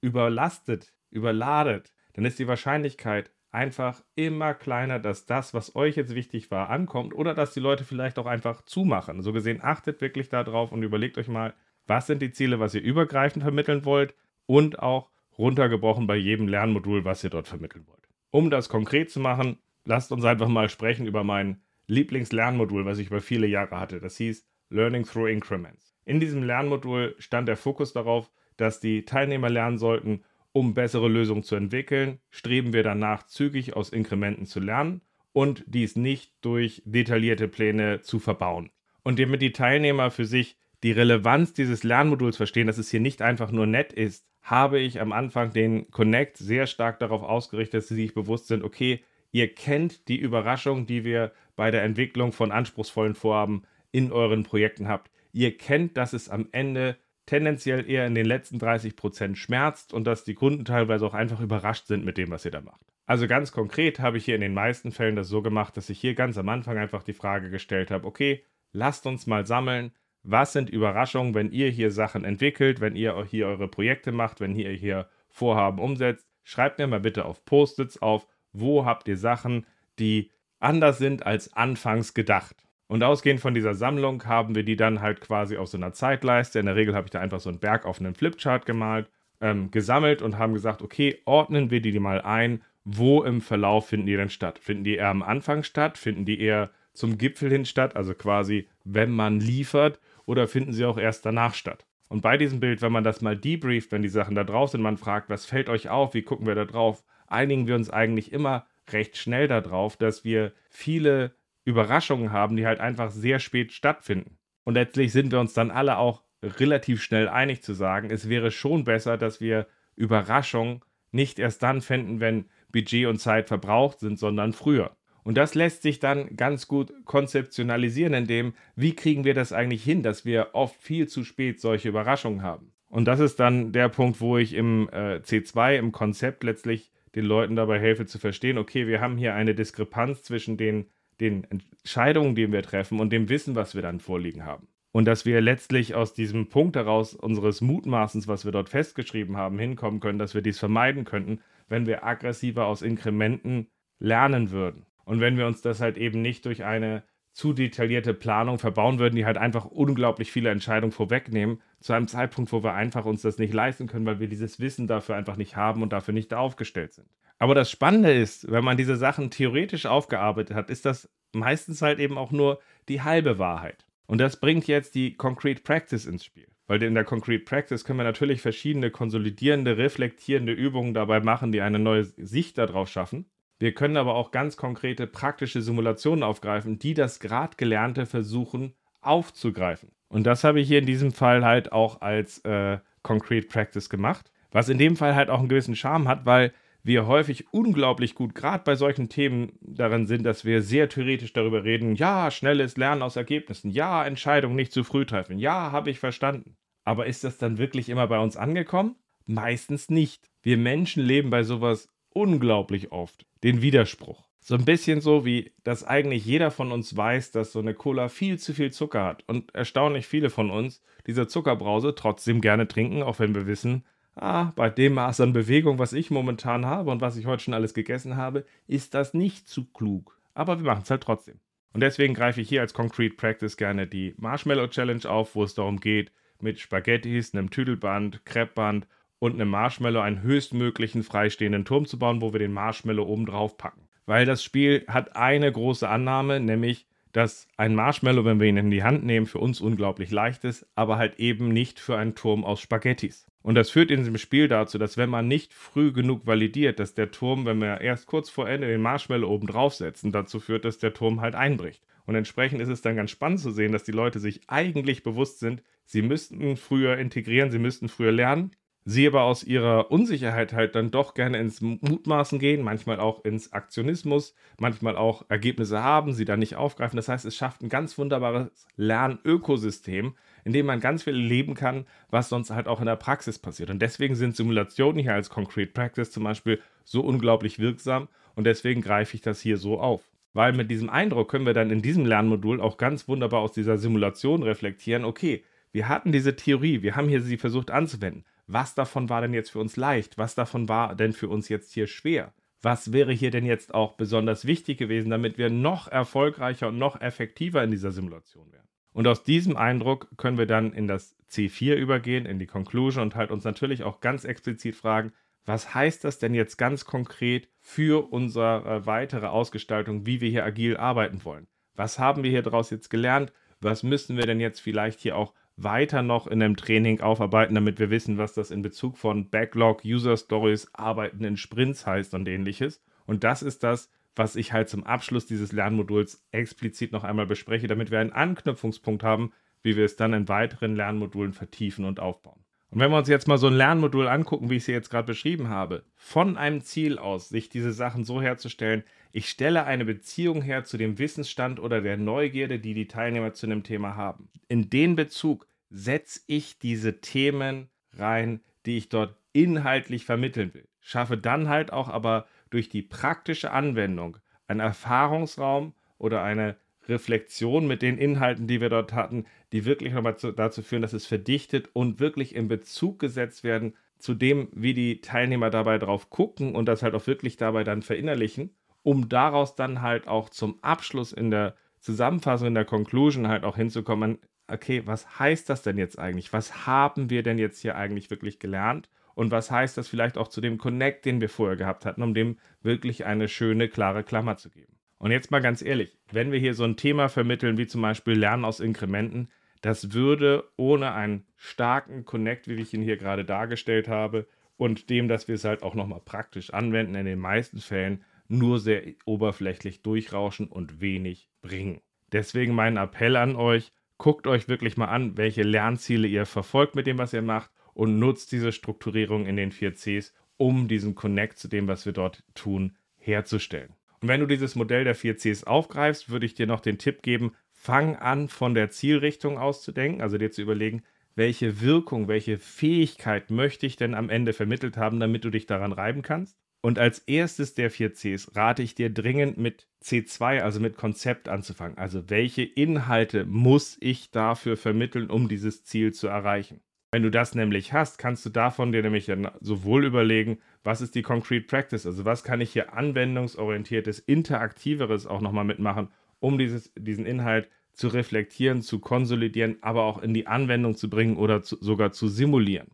überlastet, 0.00 0.92
überladet, 1.10 1.92
dann 2.14 2.24
ist 2.24 2.38
die 2.38 2.48
Wahrscheinlichkeit 2.48 3.30
einfach 3.52 4.02
immer 4.14 4.54
kleiner, 4.54 4.98
dass 4.98 5.26
das, 5.26 5.54
was 5.54 5.74
euch 5.74 5.96
jetzt 5.96 6.14
wichtig 6.14 6.50
war, 6.50 6.70
ankommt 6.70 7.14
oder 7.14 7.34
dass 7.34 7.52
die 7.52 7.60
Leute 7.60 7.84
vielleicht 7.84 8.18
auch 8.18 8.26
einfach 8.26 8.62
zumachen. 8.62 9.22
So 9.22 9.32
gesehen, 9.32 9.60
achtet 9.62 10.00
wirklich 10.00 10.28
darauf 10.28 10.72
und 10.72 10.82
überlegt 10.82 11.18
euch 11.18 11.28
mal, 11.28 11.54
was 11.86 12.06
sind 12.06 12.22
die 12.22 12.30
Ziele, 12.30 12.60
was 12.60 12.74
ihr 12.74 12.82
übergreifend 12.82 13.42
vermitteln 13.42 13.84
wollt 13.84 14.14
und 14.46 14.78
auch 14.78 15.10
runtergebrochen 15.36 16.06
bei 16.06 16.16
jedem 16.16 16.48
Lernmodul, 16.48 17.04
was 17.04 17.24
ihr 17.24 17.30
dort 17.30 17.48
vermitteln 17.48 17.86
wollt. 17.86 18.08
Um 18.30 18.50
das 18.50 18.68
konkret 18.68 19.10
zu 19.10 19.18
machen, 19.18 19.58
lasst 19.90 20.12
uns 20.12 20.24
einfach 20.24 20.48
mal 20.48 20.68
sprechen 20.68 21.04
über 21.04 21.24
mein 21.24 21.60
Lieblingslernmodul, 21.88 22.86
was 22.86 22.98
ich 22.98 23.08
über 23.08 23.20
viele 23.20 23.48
Jahre 23.48 23.78
hatte. 23.78 24.00
Das 24.00 24.16
hieß 24.16 24.46
Learning 24.70 25.04
Through 25.04 25.26
Increments. 25.26 25.96
In 26.04 26.20
diesem 26.20 26.44
Lernmodul 26.44 27.16
stand 27.18 27.48
der 27.48 27.56
Fokus 27.56 27.92
darauf, 27.92 28.30
dass 28.56 28.78
die 28.78 29.04
Teilnehmer 29.04 29.50
lernen 29.50 29.78
sollten, 29.78 30.22
um 30.52 30.74
bessere 30.74 31.08
Lösungen 31.08 31.42
zu 31.42 31.56
entwickeln, 31.56 32.20
streben 32.30 32.72
wir 32.72 32.84
danach, 32.84 33.26
zügig 33.26 33.74
aus 33.74 33.90
Inkrementen 33.90 34.46
zu 34.46 34.60
lernen 34.60 35.00
und 35.32 35.64
dies 35.66 35.96
nicht 35.96 36.34
durch 36.40 36.82
detaillierte 36.84 37.48
Pläne 37.48 38.00
zu 38.00 38.20
verbauen. 38.20 38.70
Und 39.02 39.18
damit 39.18 39.42
die 39.42 39.52
Teilnehmer 39.52 40.12
für 40.12 40.24
sich 40.24 40.56
die 40.84 40.92
Relevanz 40.92 41.52
dieses 41.52 41.82
Lernmoduls 41.82 42.36
verstehen, 42.36 42.68
dass 42.68 42.78
es 42.78 42.90
hier 42.90 43.00
nicht 43.00 43.22
einfach 43.22 43.50
nur 43.50 43.66
nett 43.66 43.92
ist, 43.92 44.26
habe 44.42 44.78
ich 44.78 45.00
am 45.00 45.12
Anfang 45.12 45.52
den 45.52 45.90
Connect 45.90 46.36
sehr 46.36 46.68
stark 46.68 47.00
darauf 47.00 47.22
ausgerichtet, 47.22 47.82
dass 47.82 47.88
sie 47.88 47.96
sich 47.96 48.14
bewusst 48.14 48.46
sind, 48.46 48.62
okay, 48.62 49.04
ihr 49.32 49.54
kennt 49.54 50.08
die 50.08 50.18
Überraschung, 50.18 50.86
die 50.86 51.04
wir 51.04 51.32
bei 51.56 51.70
der 51.70 51.82
Entwicklung 51.82 52.32
von 52.32 52.52
anspruchsvollen 52.52 53.14
Vorhaben 53.14 53.62
in 53.92 54.12
euren 54.12 54.42
Projekten 54.42 54.88
habt. 54.88 55.10
Ihr 55.32 55.56
kennt, 55.56 55.96
dass 55.96 56.12
es 56.12 56.28
am 56.28 56.48
Ende 56.52 56.96
tendenziell 57.26 57.88
eher 57.88 58.06
in 58.06 58.14
den 58.14 58.26
letzten 58.26 58.58
30 58.58 58.96
Prozent 58.96 59.38
schmerzt 59.38 59.92
und 59.92 60.04
dass 60.04 60.24
die 60.24 60.34
Kunden 60.34 60.64
teilweise 60.64 61.06
auch 61.06 61.14
einfach 61.14 61.40
überrascht 61.40 61.86
sind 61.86 62.04
mit 62.04 62.18
dem, 62.18 62.30
was 62.30 62.44
ihr 62.44 62.50
da 62.50 62.60
macht. 62.60 62.80
Also 63.06 63.26
ganz 63.26 63.52
konkret 63.52 64.00
habe 64.00 64.18
ich 64.18 64.24
hier 64.24 64.34
in 64.34 64.40
den 64.40 64.54
meisten 64.54 64.92
Fällen 64.92 65.16
das 65.16 65.28
so 65.28 65.42
gemacht, 65.42 65.76
dass 65.76 65.90
ich 65.90 66.00
hier 66.00 66.14
ganz 66.14 66.38
am 66.38 66.48
Anfang 66.48 66.78
einfach 66.78 67.02
die 67.02 67.12
Frage 67.12 67.50
gestellt 67.50 67.90
habe, 67.90 68.06
okay, 68.06 68.44
lasst 68.72 69.06
uns 69.06 69.26
mal 69.26 69.46
sammeln, 69.46 69.92
was 70.22 70.52
sind 70.52 70.70
Überraschungen, 70.70 71.34
wenn 71.34 71.50
ihr 71.50 71.70
hier 71.70 71.90
Sachen 71.90 72.24
entwickelt, 72.24 72.80
wenn 72.80 72.96
ihr 72.96 73.24
hier 73.24 73.46
eure 73.46 73.68
Projekte 73.68 74.12
macht, 74.12 74.40
wenn 74.40 74.54
ihr 74.54 74.70
hier 74.70 75.08
Vorhaben 75.28 75.78
umsetzt. 75.78 76.28
Schreibt 76.42 76.78
mir 76.78 76.86
mal 76.86 77.00
bitte 77.00 77.24
auf 77.24 77.44
Post-its 77.44 78.00
auf, 78.02 78.26
wo 78.52 78.84
habt 78.84 79.08
ihr 79.08 79.16
Sachen, 79.16 79.66
die 79.98 80.30
anders 80.58 80.98
sind 80.98 81.26
als 81.26 81.52
anfangs 81.54 82.14
gedacht. 82.14 82.56
Und 82.86 83.04
ausgehend 83.04 83.40
von 83.40 83.54
dieser 83.54 83.74
Sammlung 83.74 84.24
haben 84.24 84.54
wir 84.54 84.64
die 84.64 84.76
dann 84.76 85.00
halt 85.00 85.20
quasi 85.20 85.56
auf 85.56 85.68
so 85.68 85.76
einer 85.76 85.92
Zeitleiste, 85.92 86.58
in 86.58 86.66
der 86.66 86.76
Regel 86.76 86.94
habe 86.94 87.06
ich 87.06 87.12
da 87.12 87.20
einfach 87.20 87.40
so 87.40 87.48
einen 87.48 87.60
Berg 87.60 87.86
auf 87.86 88.00
einem 88.00 88.14
Flipchart 88.14 88.66
gemalt, 88.66 89.08
ähm, 89.40 89.70
gesammelt 89.70 90.22
und 90.22 90.38
haben 90.38 90.54
gesagt, 90.54 90.82
okay, 90.82 91.20
ordnen 91.24 91.70
wir 91.70 91.80
die 91.80 91.98
mal 91.98 92.20
ein, 92.20 92.62
wo 92.84 93.22
im 93.22 93.40
Verlauf 93.40 93.88
finden 93.88 94.06
die 94.06 94.16
denn 94.16 94.30
statt? 94.30 94.58
Finden 94.58 94.84
die 94.84 94.96
eher 94.96 95.08
am 95.08 95.22
Anfang 95.22 95.62
statt? 95.62 95.98
Finden 95.98 96.24
die 96.24 96.40
eher 96.40 96.70
zum 96.92 97.18
Gipfel 97.18 97.50
hin 97.50 97.64
statt? 97.64 97.94
Also 97.94 98.14
quasi, 98.14 98.68
wenn 98.84 99.10
man 99.10 99.38
liefert? 99.38 100.00
Oder 100.26 100.48
finden 100.48 100.72
sie 100.72 100.84
auch 100.84 100.98
erst 100.98 101.24
danach 101.24 101.54
statt? 101.54 101.86
Und 102.08 102.22
bei 102.22 102.36
diesem 102.36 102.58
Bild, 102.58 102.82
wenn 102.82 102.92
man 102.92 103.04
das 103.04 103.20
mal 103.20 103.36
debrieft, 103.36 103.92
wenn 103.92 104.02
die 104.02 104.08
Sachen 104.08 104.34
da 104.34 104.42
drauf 104.42 104.70
sind, 104.70 104.82
man 104.82 104.96
fragt, 104.96 105.30
was 105.30 105.46
fällt 105.46 105.68
euch 105.68 105.88
auf, 105.88 106.12
wie 106.14 106.22
gucken 106.22 106.46
wir 106.46 106.56
da 106.56 106.64
drauf, 106.64 107.04
einigen 107.30 107.66
wir 107.66 107.74
uns 107.74 107.90
eigentlich 107.90 108.32
immer 108.32 108.66
recht 108.92 109.16
schnell 109.16 109.48
darauf, 109.48 109.96
dass 109.96 110.24
wir 110.24 110.52
viele 110.68 111.34
Überraschungen 111.64 112.32
haben, 112.32 112.56
die 112.56 112.66
halt 112.66 112.80
einfach 112.80 113.10
sehr 113.10 113.38
spät 113.38 113.72
stattfinden. 113.72 114.38
Und 114.64 114.74
letztlich 114.74 115.12
sind 115.12 115.32
wir 115.32 115.40
uns 115.40 115.52
dann 115.52 115.70
alle 115.70 115.98
auch 115.98 116.22
relativ 116.42 117.02
schnell 117.02 117.28
einig 117.28 117.62
zu 117.62 117.74
sagen, 117.74 118.10
es 118.10 118.28
wäre 118.28 118.50
schon 118.50 118.84
besser, 118.84 119.16
dass 119.18 119.40
wir 119.40 119.66
Überraschungen 119.96 120.80
nicht 121.12 121.38
erst 121.38 121.62
dann 121.62 121.80
finden, 121.80 122.20
wenn 122.20 122.46
Budget 122.72 123.06
und 123.06 123.18
Zeit 123.18 123.48
verbraucht 123.48 124.00
sind, 124.00 124.18
sondern 124.18 124.52
früher. 124.52 124.96
Und 125.22 125.36
das 125.36 125.54
lässt 125.54 125.82
sich 125.82 125.98
dann 125.98 126.36
ganz 126.36 126.66
gut 126.66 126.92
konzeptionalisieren, 127.04 128.14
indem, 128.14 128.54
wie 128.74 128.94
kriegen 128.94 129.24
wir 129.24 129.34
das 129.34 129.52
eigentlich 129.52 129.84
hin, 129.84 130.02
dass 130.02 130.24
wir 130.24 130.50
oft 130.54 130.80
viel 130.80 131.08
zu 131.08 131.24
spät 131.24 131.60
solche 131.60 131.88
Überraschungen 131.88 132.42
haben. 132.42 132.72
Und 132.88 133.04
das 133.04 133.20
ist 133.20 133.38
dann 133.38 133.72
der 133.72 133.88
Punkt, 133.88 134.20
wo 134.20 134.38
ich 134.38 134.54
im 134.54 134.88
äh, 134.92 135.16
C2, 135.16 135.76
im 135.76 135.92
Konzept 135.92 136.42
letztlich 136.42 136.90
den 137.14 137.24
Leuten 137.24 137.56
dabei 137.56 137.78
helfe 137.78 138.06
zu 138.06 138.18
verstehen, 138.18 138.58
okay, 138.58 138.86
wir 138.86 139.00
haben 139.00 139.16
hier 139.16 139.34
eine 139.34 139.54
Diskrepanz 139.54 140.22
zwischen 140.22 140.56
den 140.56 140.86
den 141.20 141.44
Entscheidungen, 141.44 142.34
die 142.34 142.50
wir 142.50 142.62
treffen 142.62 142.98
und 142.98 143.12
dem 143.12 143.28
Wissen, 143.28 143.54
was 143.54 143.74
wir 143.74 143.82
dann 143.82 144.00
vorliegen 144.00 144.44
haben. 144.44 144.68
Und 144.92 145.04
dass 145.04 145.24
wir 145.24 145.40
letztlich 145.40 145.94
aus 145.94 146.14
diesem 146.14 146.48
Punkt 146.48 146.74
heraus 146.74 147.14
unseres 147.14 147.60
Mutmaßens, 147.60 148.26
was 148.26 148.44
wir 148.44 148.52
dort 148.52 148.68
festgeschrieben 148.68 149.36
haben, 149.36 149.58
hinkommen 149.58 150.00
können, 150.00 150.18
dass 150.18 150.34
wir 150.34 150.42
dies 150.42 150.58
vermeiden 150.58 151.04
könnten, 151.04 151.40
wenn 151.68 151.86
wir 151.86 152.04
aggressiver 152.04 152.66
aus 152.66 152.82
Inkrementen 152.82 153.68
lernen 154.00 154.50
würden. 154.50 154.86
Und 155.04 155.20
wenn 155.20 155.36
wir 155.36 155.46
uns 155.46 155.62
das 155.62 155.80
halt 155.80 155.96
eben 155.96 156.22
nicht 156.22 156.44
durch 156.44 156.64
eine 156.64 157.04
zu 157.40 157.54
detaillierte 157.54 158.12
Planung 158.12 158.58
verbauen 158.58 158.98
würden, 158.98 159.16
die 159.16 159.24
halt 159.24 159.38
einfach 159.38 159.64
unglaublich 159.64 160.30
viele 160.30 160.50
Entscheidungen 160.50 160.92
vorwegnehmen, 160.92 161.62
zu 161.80 161.94
einem 161.94 162.06
Zeitpunkt, 162.06 162.52
wo 162.52 162.62
wir 162.62 162.74
einfach 162.74 163.06
uns 163.06 163.22
das 163.22 163.38
nicht 163.38 163.54
leisten 163.54 163.86
können, 163.86 164.04
weil 164.04 164.20
wir 164.20 164.28
dieses 164.28 164.60
Wissen 164.60 164.86
dafür 164.86 165.16
einfach 165.16 165.36
nicht 165.36 165.56
haben 165.56 165.80
und 165.82 165.90
dafür 165.90 166.12
nicht 166.12 166.34
aufgestellt 166.34 166.92
sind. 166.92 167.08
Aber 167.38 167.54
das 167.54 167.70
Spannende 167.70 168.12
ist, 168.12 168.50
wenn 168.50 168.62
man 168.62 168.76
diese 168.76 168.96
Sachen 168.96 169.30
theoretisch 169.30 169.86
aufgearbeitet 169.86 170.54
hat, 170.54 170.68
ist 170.68 170.84
das 170.84 171.08
meistens 171.32 171.80
halt 171.80 171.98
eben 171.98 172.18
auch 172.18 172.30
nur 172.30 172.60
die 172.90 173.00
halbe 173.00 173.38
Wahrheit. 173.38 173.86
Und 174.06 174.18
das 174.18 174.38
bringt 174.38 174.66
jetzt 174.66 174.94
die 174.94 175.16
Concrete 175.16 175.62
Practice 175.62 176.04
ins 176.04 176.26
Spiel. 176.26 176.48
Weil 176.66 176.82
in 176.82 176.94
der 176.94 177.04
Concrete 177.04 177.44
Practice 177.44 177.84
können 177.84 178.00
wir 178.00 178.04
natürlich 178.04 178.42
verschiedene 178.42 178.90
konsolidierende, 178.90 179.78
reflektierende 179.78 180.52
Übungen 180.52 180.92
dabei 180.92 181.20
machen, 181.20 181.52
die 181.52 181.62
eine 181.62 181.78
neue 181.78 182.04
Sicht 182.04 182.58
darauf 182.58 182.90
schaffen. 182.90 183.30
Wir 183.60 183.74
können 183.74 183.98
aber 183.98 184.14
auch 184.14 184.30
ganz 184.30 184.56
konkrete 184.56 185.06
praktische 185.06 185.60
Simulationen 185.60 186.24
aufgreifen, 186.24 186.78
die 186.78 186.94
das 186.94 187.20
gerade 187.20 187.56
Gelernte 187.58 188.06
versuchen 188.06 188.72
aufzugreifen. 189.02 189.92
Und 190.08 190.24
das 190.26 190.44
habe 190.44 190.60
ich 190.60 190.68
hier 190.68 190.78
in 190.78 190.86
diesem 190.86 191.12
Fall 191.12 191.44
halt 191.44 191.70
auch 191.70 192.00
als 192.00 192.38
äh, 192.46 192.78
Concrete 193.02 193.46
Practice 193.46 193.90
gemacht. 193.90 194.32
Was 194.50 194.70
in 194.70 194.78
dem 194.78 194.96
Fall 194.96 195.14
halt 195.14 195.28
auch 195.28 195.38
einen 195.38 195.48
gewissen 195.50 195.76
Charme 195.76 196.08
hat, 196.08 196.24
weil 196.24 196.52
wir 196.82 197.06
häufig 197.06 197.52
unglaublich 197.52 198.14
gut, 198.14 198.34
gerade 198.34 198.64
bei 198.64 198.74
solchen 198.76 199.10
Themen, 199.10 199.52
darin 199.60 200.06
sind, 200.06 200.24
dass 200.24 200.46
wir 200.46 200.62
sehr 200.62 200.88
theoretisch 200.88 201.34
darüber 201.34 201.62
reden, 201.62 201.94
ja, 201.94 202.30
schnelles 202.30 202.78
Lernen 202.78 203.02
aus 203.02 203.16
Ergebnissen, 203.16 203.70
ja, 203.70 204.04
Entscheidungen 204.04 204.56
nicht 204.56 204.72
zu 204.72 204.84
früh 204.84 205.04
treffen, 205.04 205.38
ja, 205.38 205.70
habe 205.70 205.90
ich 205.90 206.00
verstanden. 206.00 206.56
Aber 206.82 207.04
ist 207.04 207.24
das 207.24 207.36
dann 207.36 207.58
wirklich 207.58 207.90
immer 207.90 208.06
bei 208.06 208.18
uns 208.18 208.38
angekommen? 208.38 208.96
Meistens 209.26 209.90
nicht. 209.90 210.30
Wir 210.42 210.56
Menschen 210.56 211.04
leben 211.04 211.28
bei 211.28 211.42
sowas 211.42 211.88
unglaublich 212.12 212.92
oft 212.92 213.26
den 213.42 213.62
Widerspruch. 213.62 214.24
So 214.40 214.54
ein 214.54 214.64
bisschen 214.64 215.00
so 215.00 215.24
wie, 215.24 215.52
dass 215.64 215.84
eigentlich 215.84 216.24
jeder 216.24 216.50
von 216.50 216.72
uns 216.72 216.96
weiß, 216.96 217.30
dass 217.30 217.52
so 217.52 217.58
eine 217.58 217.74
Cola 217.74 218.08
viel 218.08 218.38
zu 218.38 218.54
viel 218.54 218.72
Zucker 218.72 219.04
hat 219.04 219.24
und 219.26 219.54
erstaunlich 219.54 220.06
viele 220.06 220.30
von 220.30 220.50
uns 220.50 220.82
diese 221.06 221.26
Zuckerbrause 221.26 221.94
trotzdem 221.94 222.40
gerne 222.40 222.66
trinken, 222.66 223.02
auch 223.02 223.18
wenn 223.18 223.34
wir 223.34 223.46
wissen, 223.46 223.84
ah, 224.14 224.52
bei 224.56 224.70
dem 224.70 224.94
Maß 224.94 225.20
an 225.20 225.32
Bewegung, 225.32 225.78
was 225.78 225.92
ich 225.92 226.10
momentan 226.10 226.66
habe 226.66 226.90
und 226.90 227.00
was 227.00 227.16
ich 227.16 227.26
heute 227.26 227.42
schon 227.42 227.54
alles 227.54 227.74
gegessen 227.74 228.16
habe, 228.16 228.44
ist 228.66 228.94
das 228.94 229.14
nicht 229.14 229.48
zu 229.48 229.66
klug. 229.70 230.18
Aber 230.34 230.58
wir 230.58 230.66
machen 230.66 230.82
es 230.84 230.90
halt 230.90 231.02
trotzdem. 231.02 231.38
Und 231.72 231.80
deswegen 231.80 232.14
greife 232.14 232.40
ich 232.40 232.48
hier 232.48 232.62
als 232.62 232.74
Concrete 232.74 233.14
Practice 233.14 233.56
gerne 233.56 233.86
die 233.86 234.14
Marshmallow 234.16 234.68
Challenge 234.68 235.08
auf, 235.08 235.34
wo 235.34 235.44
es 235.44 235.54
darum 235.54 235.78
geht, 235.80 236.12
mit 236.40 236.58
Spaghettis, 236.58 237.34
einem 237.34 237.50
Tüdelband, 237.50 238.24
Kreppband 238.24 238.86
und 239.20 239.34
einem 239.34 239.50
Marshmallow 239.50 240.00
einen 240.00 240.22
höchstmöglichen 240.22 241.04
freistehenden 241.04 241.64
Turm 241.64 241.86
zu 241.86 241.98
bauen, 241.98 242.20
wo 242.20 242.32
wir 242.32 242.40
den 242.40 242.52
Marshmallow 242.52 243.04
oben 243.04 243.26
drauf 243.26 243.56
packen. 243.56 243.86
Weil 244.06 244.26
das 244.26 244.42
Spiel 244.42 244.84
hat 244.88 245.14
eine 245.14 245.52
große 245.52 245.88
Annahme, 245.88 246.40
nämlich, 246.40 246.86
dass 247.12 247.46
ein 247.56 247.74
Marshmallow, 247.74 248.24
wenn 248.24 248.40
wir 248.40 248.48
ihn 248.48 248.56
in 248.56 248.70
die 248.70 248.82
Hand 248.82 249.04
nehmen, 249.04 249.26
für 249.26 249.38
uns 249.38 249.60
unglaublich 249.60 250.10
leicht 250.10 250.44
ist, 250.44 250.66
aber 250.74 250.96
halt 250.96 251.20
eben 251.20 251.48
nicht 251.48 251.78
für 251.78 251.96
einen 251.96 252.14
Turm 252.14 252.44
aus 252.44 252.60
Spaghettis. 252.60 253.26
Und 253.42 253.54
das 253.54 253.70
führt 253.70 253.90
in 253.90 253.98
diesem 253.98 254.18
Spiel 254.18 254.48
dazu, 254.48 254.78
dass 254.78 254.96
wenn 254.96 255.10
man 255.10 255.28
nicht 255.28 255.52
früh 255.54 255.92
genug 255.92 256.26
validiert, 256.26 256.78
dass 256.78 256.94
der 256.94 257.10
Turm, 257.10 257.46
wenn 257.46 257.60
wir 257.60 257.80
erst 257.80 258.06
kurz 258.06 258.30
vor 258.30 258.48
Ende 258.48 258.68
den 258.68 258.82
Marshmallow 258.82 259.28
oben 259.28 259.46
draufsetzen, 259.46 260.12
dazu 260.12 260.40
führt, 260.40 260.64
dass 260.64 260.78
der 260.78 260.94
Turm 260.94 261.20
halt 261.20 261.34
einbricht. 261.34 261.82
Und 262.06 262.14
entsprechend 262.14 262.60
ist 262.60 262.68
es 262.68 262.82
dann 262.82 262.96
ganz 262.96 263.10
spannend 263.10 263.40
zu 263.40 263.50
sehen, 263.50 263.72
dass 263.72 263.84
die 263.84 263.92
Leute 263.92 264.18
sich 264.18 264.40
eigentlich 264.48 265.02
bewusst 265.02 265.40
sind, 265.40 265.62
sie 265.84 266.02
müssten 266.02 266.56
früher 266.56 266.98
integrieren, 266.98 267.50
sie 267.50 267.58
müssten 267.58 267.88
früher 267.88 268.12
lernen, 268.12 268.52
sie 268.84 269.06
aber 269.06 269.22
aus 269.22 269.44
ihrer 269.44 269.90
Unsicherheit 269.90 270.52
halt 270.52 270.74
dann 270.74 270.90
doch 270.90 271.14
gerne 271.14 271.38
ins 271.38 271.60
Mutmaßen 271.60 272.38
gehen, 272.38 272.62
manchmal 272.62 272.98
auch 272.98 273.24
ins 273.24 273.52
Aktionismus, 273.52 274.34
manchmal 274.58 274.96
auch 274.96 275.24
Ergebnisse 275.28 275.82
haben, 275.82 276.12
sie 276.12 276.24
dann 276.24 276.40
nicht 276.40 276.56
aufgreifen. 276.56 276.96
Das 276.96 277.08
heißt, 277.08 277.24
es 277.24 277.36
schafft 277.36 277.62
ein 277.62 277.68
ganz 277.68 277.98
wunderbares 277.98 278.66
Lernökosystem, 278.76 280.14
in 280.44 280.52
dem 280.52 280.66
man 280.66 280.80
ganz 280.80 281.02
viel 281.02 281.14
leben 281.14 281.54
kann, 281.54 281.86
was 282.08 282.28
sonst 282.28 282.50
halt 282.50 282.68
auch 282.68 282.80
in 282.80 282.86
der 282.86 282.96
Praxis 282.96 283.38
passiert. 283.38 283.70
Und 283.70 283.80
deswegen 283.80 284.14
sind 284.14 284.36
Simulationen 284.36 285.02
hier 285.02 285.14
als 285.14 285.30
Concrete 285.30 285.72
Practice 285.72 286.10
zum 286.10 286.24
Beispiel 286.24 286.60
so 286.84 287.02
unglaublich 287.02 287.58
wirksam 287.58 288.08
und 288.34 288.44
deswegen 288.44 288.80
greife 288.80 289.14
ich 289.14 289.20
das 289.20 289.40
hier 289.40 289.58
so 289.58 289.78
auf. 289.78 290.02
Weil 290.32 290.52
mit 290.52 290.70
diesem 290.70 290.88
Eindruck 290.88 291.30
können 291.30 291.46
wir 291.46 291.54
dann 291.54 291.70
in 291.70 291.82
diesem 291.82 292.06
Lernmodul 292.06 292.60
auch 292.60 292.76
ganz 292.76 293.08
wunderbar 293.08 293.40
aus 293.40 293.52
dieser 293.52 293.78
Simulation 293.78 294.42
reflektieren, 294.42 295.04
okay, 295.04 295.44
wir 295.72 295.88
hatten 295.88 296.12
diese 296.12 296.36
Theorie, 296.36 296.82
wir 296.82 296.96
haben 296.96 297.08
hier 297.08 297.20
sie 297.20 297.36
versucht 297.36 297.70
anzuwenden. 297.70 298.24
Was 298.52 298.74
davon 298.74 299.08
war 299.08 299.20
denn 299.20 299.34
jetzt 299.34 299.50
für 299.50 299.60
uns 299.60 299.76
leicht, 299.76 300.18
was 300.18 300.34
davon 300.34 300.68
war 300.68 300.94
denn 300.94 301.12
für 301.12 301.28
uns 301.28 301.48
jetzt 301.48 301.72
hier 301.72 301.86
schwer, 301.86 302.34
was 302.62 302.92
wäre 302.92 303.12
hier 303.12 303.30
denn 303.30 303.46
jetzt 303.46 303.74
auch 303.74 303.96
besonders 303.96 304.44
wichtig 304.44 304.78
gewesen, 304.78 305.10
damit 305.10 305.38
wir 305.38 305.50
noch 305.50 305.88
erfolgreicher 305.88 306.68
und 306.68 306.78
noch 306.78 307.00
effektiver 307.00 307.62
in 307.62 307.70
dieser 307.70 307.92
Simulation 307.92 308.52
wären. 308.52 308.68
Und 308.92 309.06
aus 309.06 309.22
diesem 309.22 309.56
Eindruck 309.56 310.08
können 310.16 310.36
wir 310.36 310.46
dann 310.46 310.72
in 310.72 310.88
das 310.88 311.16
C4 311.30 311.76
übergehen, 311.76 312.26
in 312.26 312.40
die 312.40 312.46
Conclusion 312.46 313.04
und 313.04 313.14
halt 313.14 313.30
uns 313.30 313.44
natürlich 313.44 313.84
auch 313.84 314.00
ganz 314.00 314.24
explizit 314.24 314.74
fragen, 314.74 315.12
was 315.46 315.74
heißt 315.74 316.04
das 316.04 316.18
denn 316.18 316.34
jetzt 316.34 316.58
ganz 316.58 316.84
konkret 316.84 317.48
für 317.60 318.12
unsere 318.12 318.84
weitere 318.84 319.26
Ausgestaltung, 319.26 320.06
wie 320.06 320.20
wir 320.20 320.28
hier 320.28 320.44
agil 320.44 320.76
arbeiten 320.76 321.24
wollen? 321.24 321.46
Was 321.76 321.98
haben 321.98 322.24
wir 322.24 322.30
hier 322.30 322.42
daraus 322.42 322.70
jetzt 322.70 322.90
gelernt? 322.90 323.32
Was 323.60 323.82
müssen 323.82 324.16
wir 324.16 324.26
denn 324.26 324.40
jetzt 324.40 324.60
vielleicht 324.60 325.00
hier 325.00 325.16
auch 325.16 325.34
weiter 325.56 326.02
noch 326.02 326.26
in 326.26 326.42
einem 326.42 326.56
Training 326.56 327.00
aufarbeiten, 327.00 327.54
damit 327.54 327.78
wir 327.78 327.90
wissen, 327.90 328.18
was 328.18 328.34
das 328.34 328.50
in 328.50 328.62
Bezug 328.62 328.96
von 328.96 329.28
Backlog, 329.30 329.84
User 329.84 330.16
Stories, 330.16 330.68
Arbeiten 330.72 331.24
in 331.24 331.36
Sprints 331.36 331.86
heißt 331.86 332.14
und 332.14 332.28
ähnliches. 332.28 332.82
Und 333.06 333.24
das 333.24 333.42
ist 333.42 333.62
das, 333.62 333.90
was 334.16 334.36
ich 334.36 334.52
halt 334.52 334.68
zum 334.68 334.84
Abschluss 334.84 335.26
dieses 335.26 335.52
Lernmoduls 335.52 336.26
explizit 336.32 336.92
noch 336.92 337.04
einmal 337.04 337.26
bespreche, 337.26 337.66
damit 337.66 337.90
wir 337.90 338.00
einen 338.00 338.12
Anknüpfungspunkt 338.12 339.02
haben, 339.02 339.32
wie 339.62 339.76
wir 339.76 339.84
es 339.84 339.96
dann 339.96 340.12
in 340.12 340.28
weiteren 340.28 340.76
Lernmodulen 340.76 341.32
vertiefen 341.32 341.84
und 341.84 342.00
aufbauen. 342.00 342.44
Und 342.70 342.78
wenn 342.78 342.90
wir 342.90 342.98
uns 342.98 343.08
jetzt 343.08 343.26
mal 343.26 343.38
so 343.38 343.48
ein 343.48 343.54
Lernmodul 343.54 344.06
angucken, 344.06 344.48
wie 344.48 344.56
ich 344.56 344.64
sie 344.64 344.72
jetzt 344.72 344.90
gerade 344.90 345.06
beschrieben 345.06 345.48
habe, 345.48 345.84
von 345.96 346.36
einem 346.36 346.60
Ziel 346.60 346.98
aus, 346.98 347.28
sich 347.28 347.48
diese 347.48 347.72
Sachen 347.72 348.04
so 348.04 348.22
herzustellen, 348.22 348.84
ich 349.12 349.28
stelle 349.28 349.64
eine 349.64 349.84
Beziehung 349.84 350.42
her 350.42 350.64
zu 350.64 350.76
dem 350.76 350.98
Wissensstand 350.98 351.58
oder 351.60 351.80
der 351.80 351.96
Neugierde, 351.96 352.58
die 352.58 352.74
die 352.74 352.86
Teilnehmer 352.86 353.32
zu 353.32 353.46
einem 353.46 353.62
Thema 353.62 353.96
haben. 353.96 354.28
In 354.48 354.70
den 354.70 354.96
Bezug 354.96 355.46
setze 355.70 356.20
ich 356.26 356.58
diese 356.58 357.00
Themen 357.00 357.68
rein, 357.92 358.40
die 358.66 358.76
ich 358.76 358.88
dort 358.88 359.16
inhaltlich 359.32 360.04
vermitteln 360.04 360.54
will. 360.54 360.68
Schaffe 360.80 361.16
dann 361.16 361.48
halt 361.48 361.72
auch 361.72 361.88
aber 361.88 362.26
durch 362.50 362.68
die 362.68 362.82
praktische 362.82 363.52
Anwendung 363.52 364.16
einen 364.46 364.60
Erfahrungsraum 364.60 365.74
oder 365.98 366.22
eine 366.22 366.56
Reflexion 366.88 367.66
mit 367.66 367.82
den 367.82 367.98
Inhalten, 367.98 368.46
die 368.46 368.60
wir 368.60 368.68
dort 368.68 368.92
hatten, 368.92 369.26
die 369.52 369.64
wirklich 369.64 369.92
nochmal 369.92 370.16
zu, 370.16 370.32
dazu 370.32 370.62
führen, 370.62 370.82
dass 370.82 370.92
es 370.92 371.06
verdichtet 371.06 371.68
und 371.72 372.00
wirklich 372.00 372.34
in 372.34 372.48
Bezug 372.48 372.98
gesetzt 372.98 373.44
werden 373.44 373.74
zu 373.98 374.14
dem, 374.14 374.48
wie 374.52 374.74
die 374.74 375.00
Teilnehmer 375.00 375.50
dabei 375.50 375.78
drauf 375.78 376.10
gucken 376.10 376.54
und 376.54 376.66
das 376.66 376.82
halt 376.82 376.94
auch 376.94 377.06
wirklich 377.06 377.36
dabei 377.36 377.64
dann 377.64 377.82
verinnerlichen, 377.82 378.50
um 378.82 379.08
daraus 379.08 379.54
dann 379.54 379.82
halt 379.82 380.08
auch 380.08 380.28
zum 380.30 380.62
Abschluss 380.62 381.12
in 381.12 381.30
der 381.30 381.54
Zusammenfassung, 381.80 382.48
in 382.48 382.54
der 382.54 382.64
Conclusion 382.64 383.28
halt 383.28 383.44
auch 383.44 383.56
hinzukommen, 383.56 384.18
okay, 384.48 384.82
was 384.84 385.18
heißt 385.18 385.48
das 385.48 385.62
denn 385.62 385.78
jetzt 385.78 385.98
eigentlich? 385.98 386.32
Was 386.32 386.66
haben 386.66 387.10
wir 387.10 387.22
denn 387.22 387.38
jetzt 387.38 387.60
hier 387.60 387.76
eigentlich 387.76 388.10
wirklich 388.10 388.38
gelernt? 388.38 388.88
Und 389.14 389.30
was 389.30 389.50
heißt 389.50 389.76
das 389.76 389.88
vielleicht 389.88 390.18
auch 390.18 390.28
zu 390.28 390.40
dem 390.40 390.58
Connect, 390.58 391.04
den 391.04 391.20
wir 391.20 391.28
vorher 391.28 391.56
gehabt 391.56 391.84
hatten, 391.84 392.02
um 392.02 392.14
dem 392.14 392.38
wirklich 392.62 393.04
eine 393.04 393.28
schöne, 393.28 393.68
klare 393.68 394.02
Klammer 394.02 394.36
zu 394.36 394.50
geben? 394.50 394.76
Und 394.98 395.10
jetzt 395.10 395.30
mal 395.30 395.40
ganz 395.40 395.62
ehrlich, 395.62 395.98
wenn 396.12 396.32
wir 396.32 396.38
hier 396.38 396.54
so 396.54 396.64
ein 396.64 396.76
Thema 396.76 397.08
vermitteln, 397.08 397.58
wie 397.58 397.66
zum 397.66 397.82
Beispiel 397.82 398.14
Lernen 398.14 398.44
aus 398.44 398.60
Inkrementen, 398.60 399.30
das 399.62 399.92
würde 399.92 400.44
ohne 400.56 400.92
einen 400.92 401.26
starken 401.36 402.04
Connect, 402.04 402.48
wie 402.48 402.54
ich 402.54 402.74
ihn 402.74 402.82
hier 402.82 402.96
gerade 402.96 403.24
dargestellt 403.24 403.88
habe, 403.88 404.26
und 404.56 404.90
dem, 404.90 405.08
dass 405.08 405.26
wir 405.26 405.36
es 405.36 405.44
halt 405.44 405.62
auch 405.62 405.74
nochmal 405.74 406.02
praktisch 406.04 406.52
anwenden, 406.52 406.94
in 406.94 407.06
den 407.06 407.18
meisten 407.18 407.60
Fällen 407.60 408.04
nur 408.30 408.58
sehr 408.58 408.82
oberflächlich 409.04 409.82
durchrauschen 409.82 410.46
und 410.46 410.80
wenig 410.80 411.28
bringen. 411.42 411.80
Deswegen 412.12 412.54
mein 412.54 412.76
Appell 412.76 413.16
an 413.16 413.36
euch, 413.36 413.72
guckt 413.98 414.26
euch 414.26 414.48
wirklich 414.48 414.76
mal 414.76 414.86
an, 414.86 415.16
welche 415.16 415.42
Lernziele 415.42 416.08
ihr 416.08 416.26
verfolgt 416.26 416.74
mit 416.74 416.86
dem, 416.86 416.98
was 416.98 417.12
ihr 417.12 417.22
macht 417.22 417.50
und 417.74 417.98
nutzt 417.98 418.32
diese 418.32 418.52
Strukturierung 418.52 419.26
in 419.26 419.36
den 419.36 419.52
4 419.52 419.74
Cs, 419.74 420.14
um 420.36 420.68
diesen 420.68 420.94
Connect 420.94 421.38
zu 421.38 421.48
dem, 421.48 421.68
was 421.68 421.86
wir 421.86 421.92
dort 421.92 422.22
tun, 422.34 422.76
herzustellen. 422.98 423.74
Und 424.00 424.08
wenn 424.08 424.20
du 424.20 424.26
dieses 424.26 424.54
Modell 424.54 424.84
der 424.84 424.94
4 424.94 425.16
Cs 425.16 425.44
aufgreifst, 425.44 426.10
würde 426.10 426.26
ich 426.26 426.34
dir 426.34 426.46
noch 426.46 426.60
den 426.60 426.78
Tipp 426.78 427.02
geben, 427.02 427.32
fang 427.52 427.96
an, 427.96 428.28
von 428.28 428.54
der 428.54 428.70
Zielrichtung 428.70 429.38
auszudenken, 429.38 430.00
also 430.00 430.16
dir 430.16 430.30
zu 430.30 430.40
überlegen, 430.40 430.82
welche 431.14 431.60
Wirkung, 431.60 432.08
welche 432.08 432.38
Fähigkeit 432.38 433.30
möchte 433.30 433.66
ich 433.66 433.76
denn 433.76 433.94
am 433.94 434.08
Ende 434.08 434.32
vermittelt 434.32 434.76
haben, 434.76 435.00
damit 435.00 435.24
du 435.24 435.30
dich 435.30 435.46
daran 435.46 435.72
reiben 435.72 436.02
kannst. 436.02 436.38
Und 436.62 436.78
als 436.78 436.98
erstes 437.00 437.54
der 437.54 437.70
4 437.70 437.94
Cs 437.94 438.36
rate 438.36 438.62
ich 438.62 438.74
dir 438.74 438.90
dringend 438.90 439.38
mit 439.38 439.66
C2, 439.82 440.40
also 440.40 440.60
mit 440.60 440.76
Konzept 440.76 441.28
anzufangen. 441.28 441.78
Also 441.78 442.10
welche 442.10 442.42
Inhalte 442.42 443.24
muss 443.24 443.78
ich 443.80 444.10
dafür 444.10 444.56
vermitteln, 444.56 445.08
um 445.08 445.28
dieses 445.28 445.64
Ziel 445.64 445.92
zu 445.92 446.06
erreichen? 446.08 446.60
Wenn 446.92 447.02
du 447.02 447.10
das 447.10 447.34
nämlich 447.34 447.72
hast, 447.72 447.98
kannst 447.98 448.26
du 448.26 448.30
davon 448.30 448.72
dir 448.72 448.82
nämlich 448.82 449.10
sowohl 449.40 449.84
überlegen, 449.84 450.38
was 450.64 450.80
ist 450.80 450.96
die 450.96 451.02
Concrete 451.02 451.46
Practice, 451.46 451.86
also 451.86 452.04
was 452.04 452.24
kann 452.24 452.40
ich 452.40 452.52
hier 452.52 452.74
anwendungsorientiertes, 452.74 454.00
interaktiveres 454.00 455.06
auch 455.06 455.20
nochmal 455.20 455.44
mitmachen, 455.44 455.88
um 456.18 456.36
dieses, 456.36 456.72
diesen 456.76 457.06
Inhalt 457.06 457.48
zu 457.72 457.88
reflektieren, 457.88 458.60
zu 458.60 458.80
konsolidieren, 458.80 459.58
aber 459.62 459.84
auch 459.84 460.02
in 460.02 460.12
die 460.12 460.26
Anwendung 460.26 460.74
zu 460.74 460.90
bringen 460.90 461.16
oder 461.16 461.42
zu, 461.42 461.56
sogar 461.60 461.92
zu 461.92 462.08
simulieren. 462.08 462.68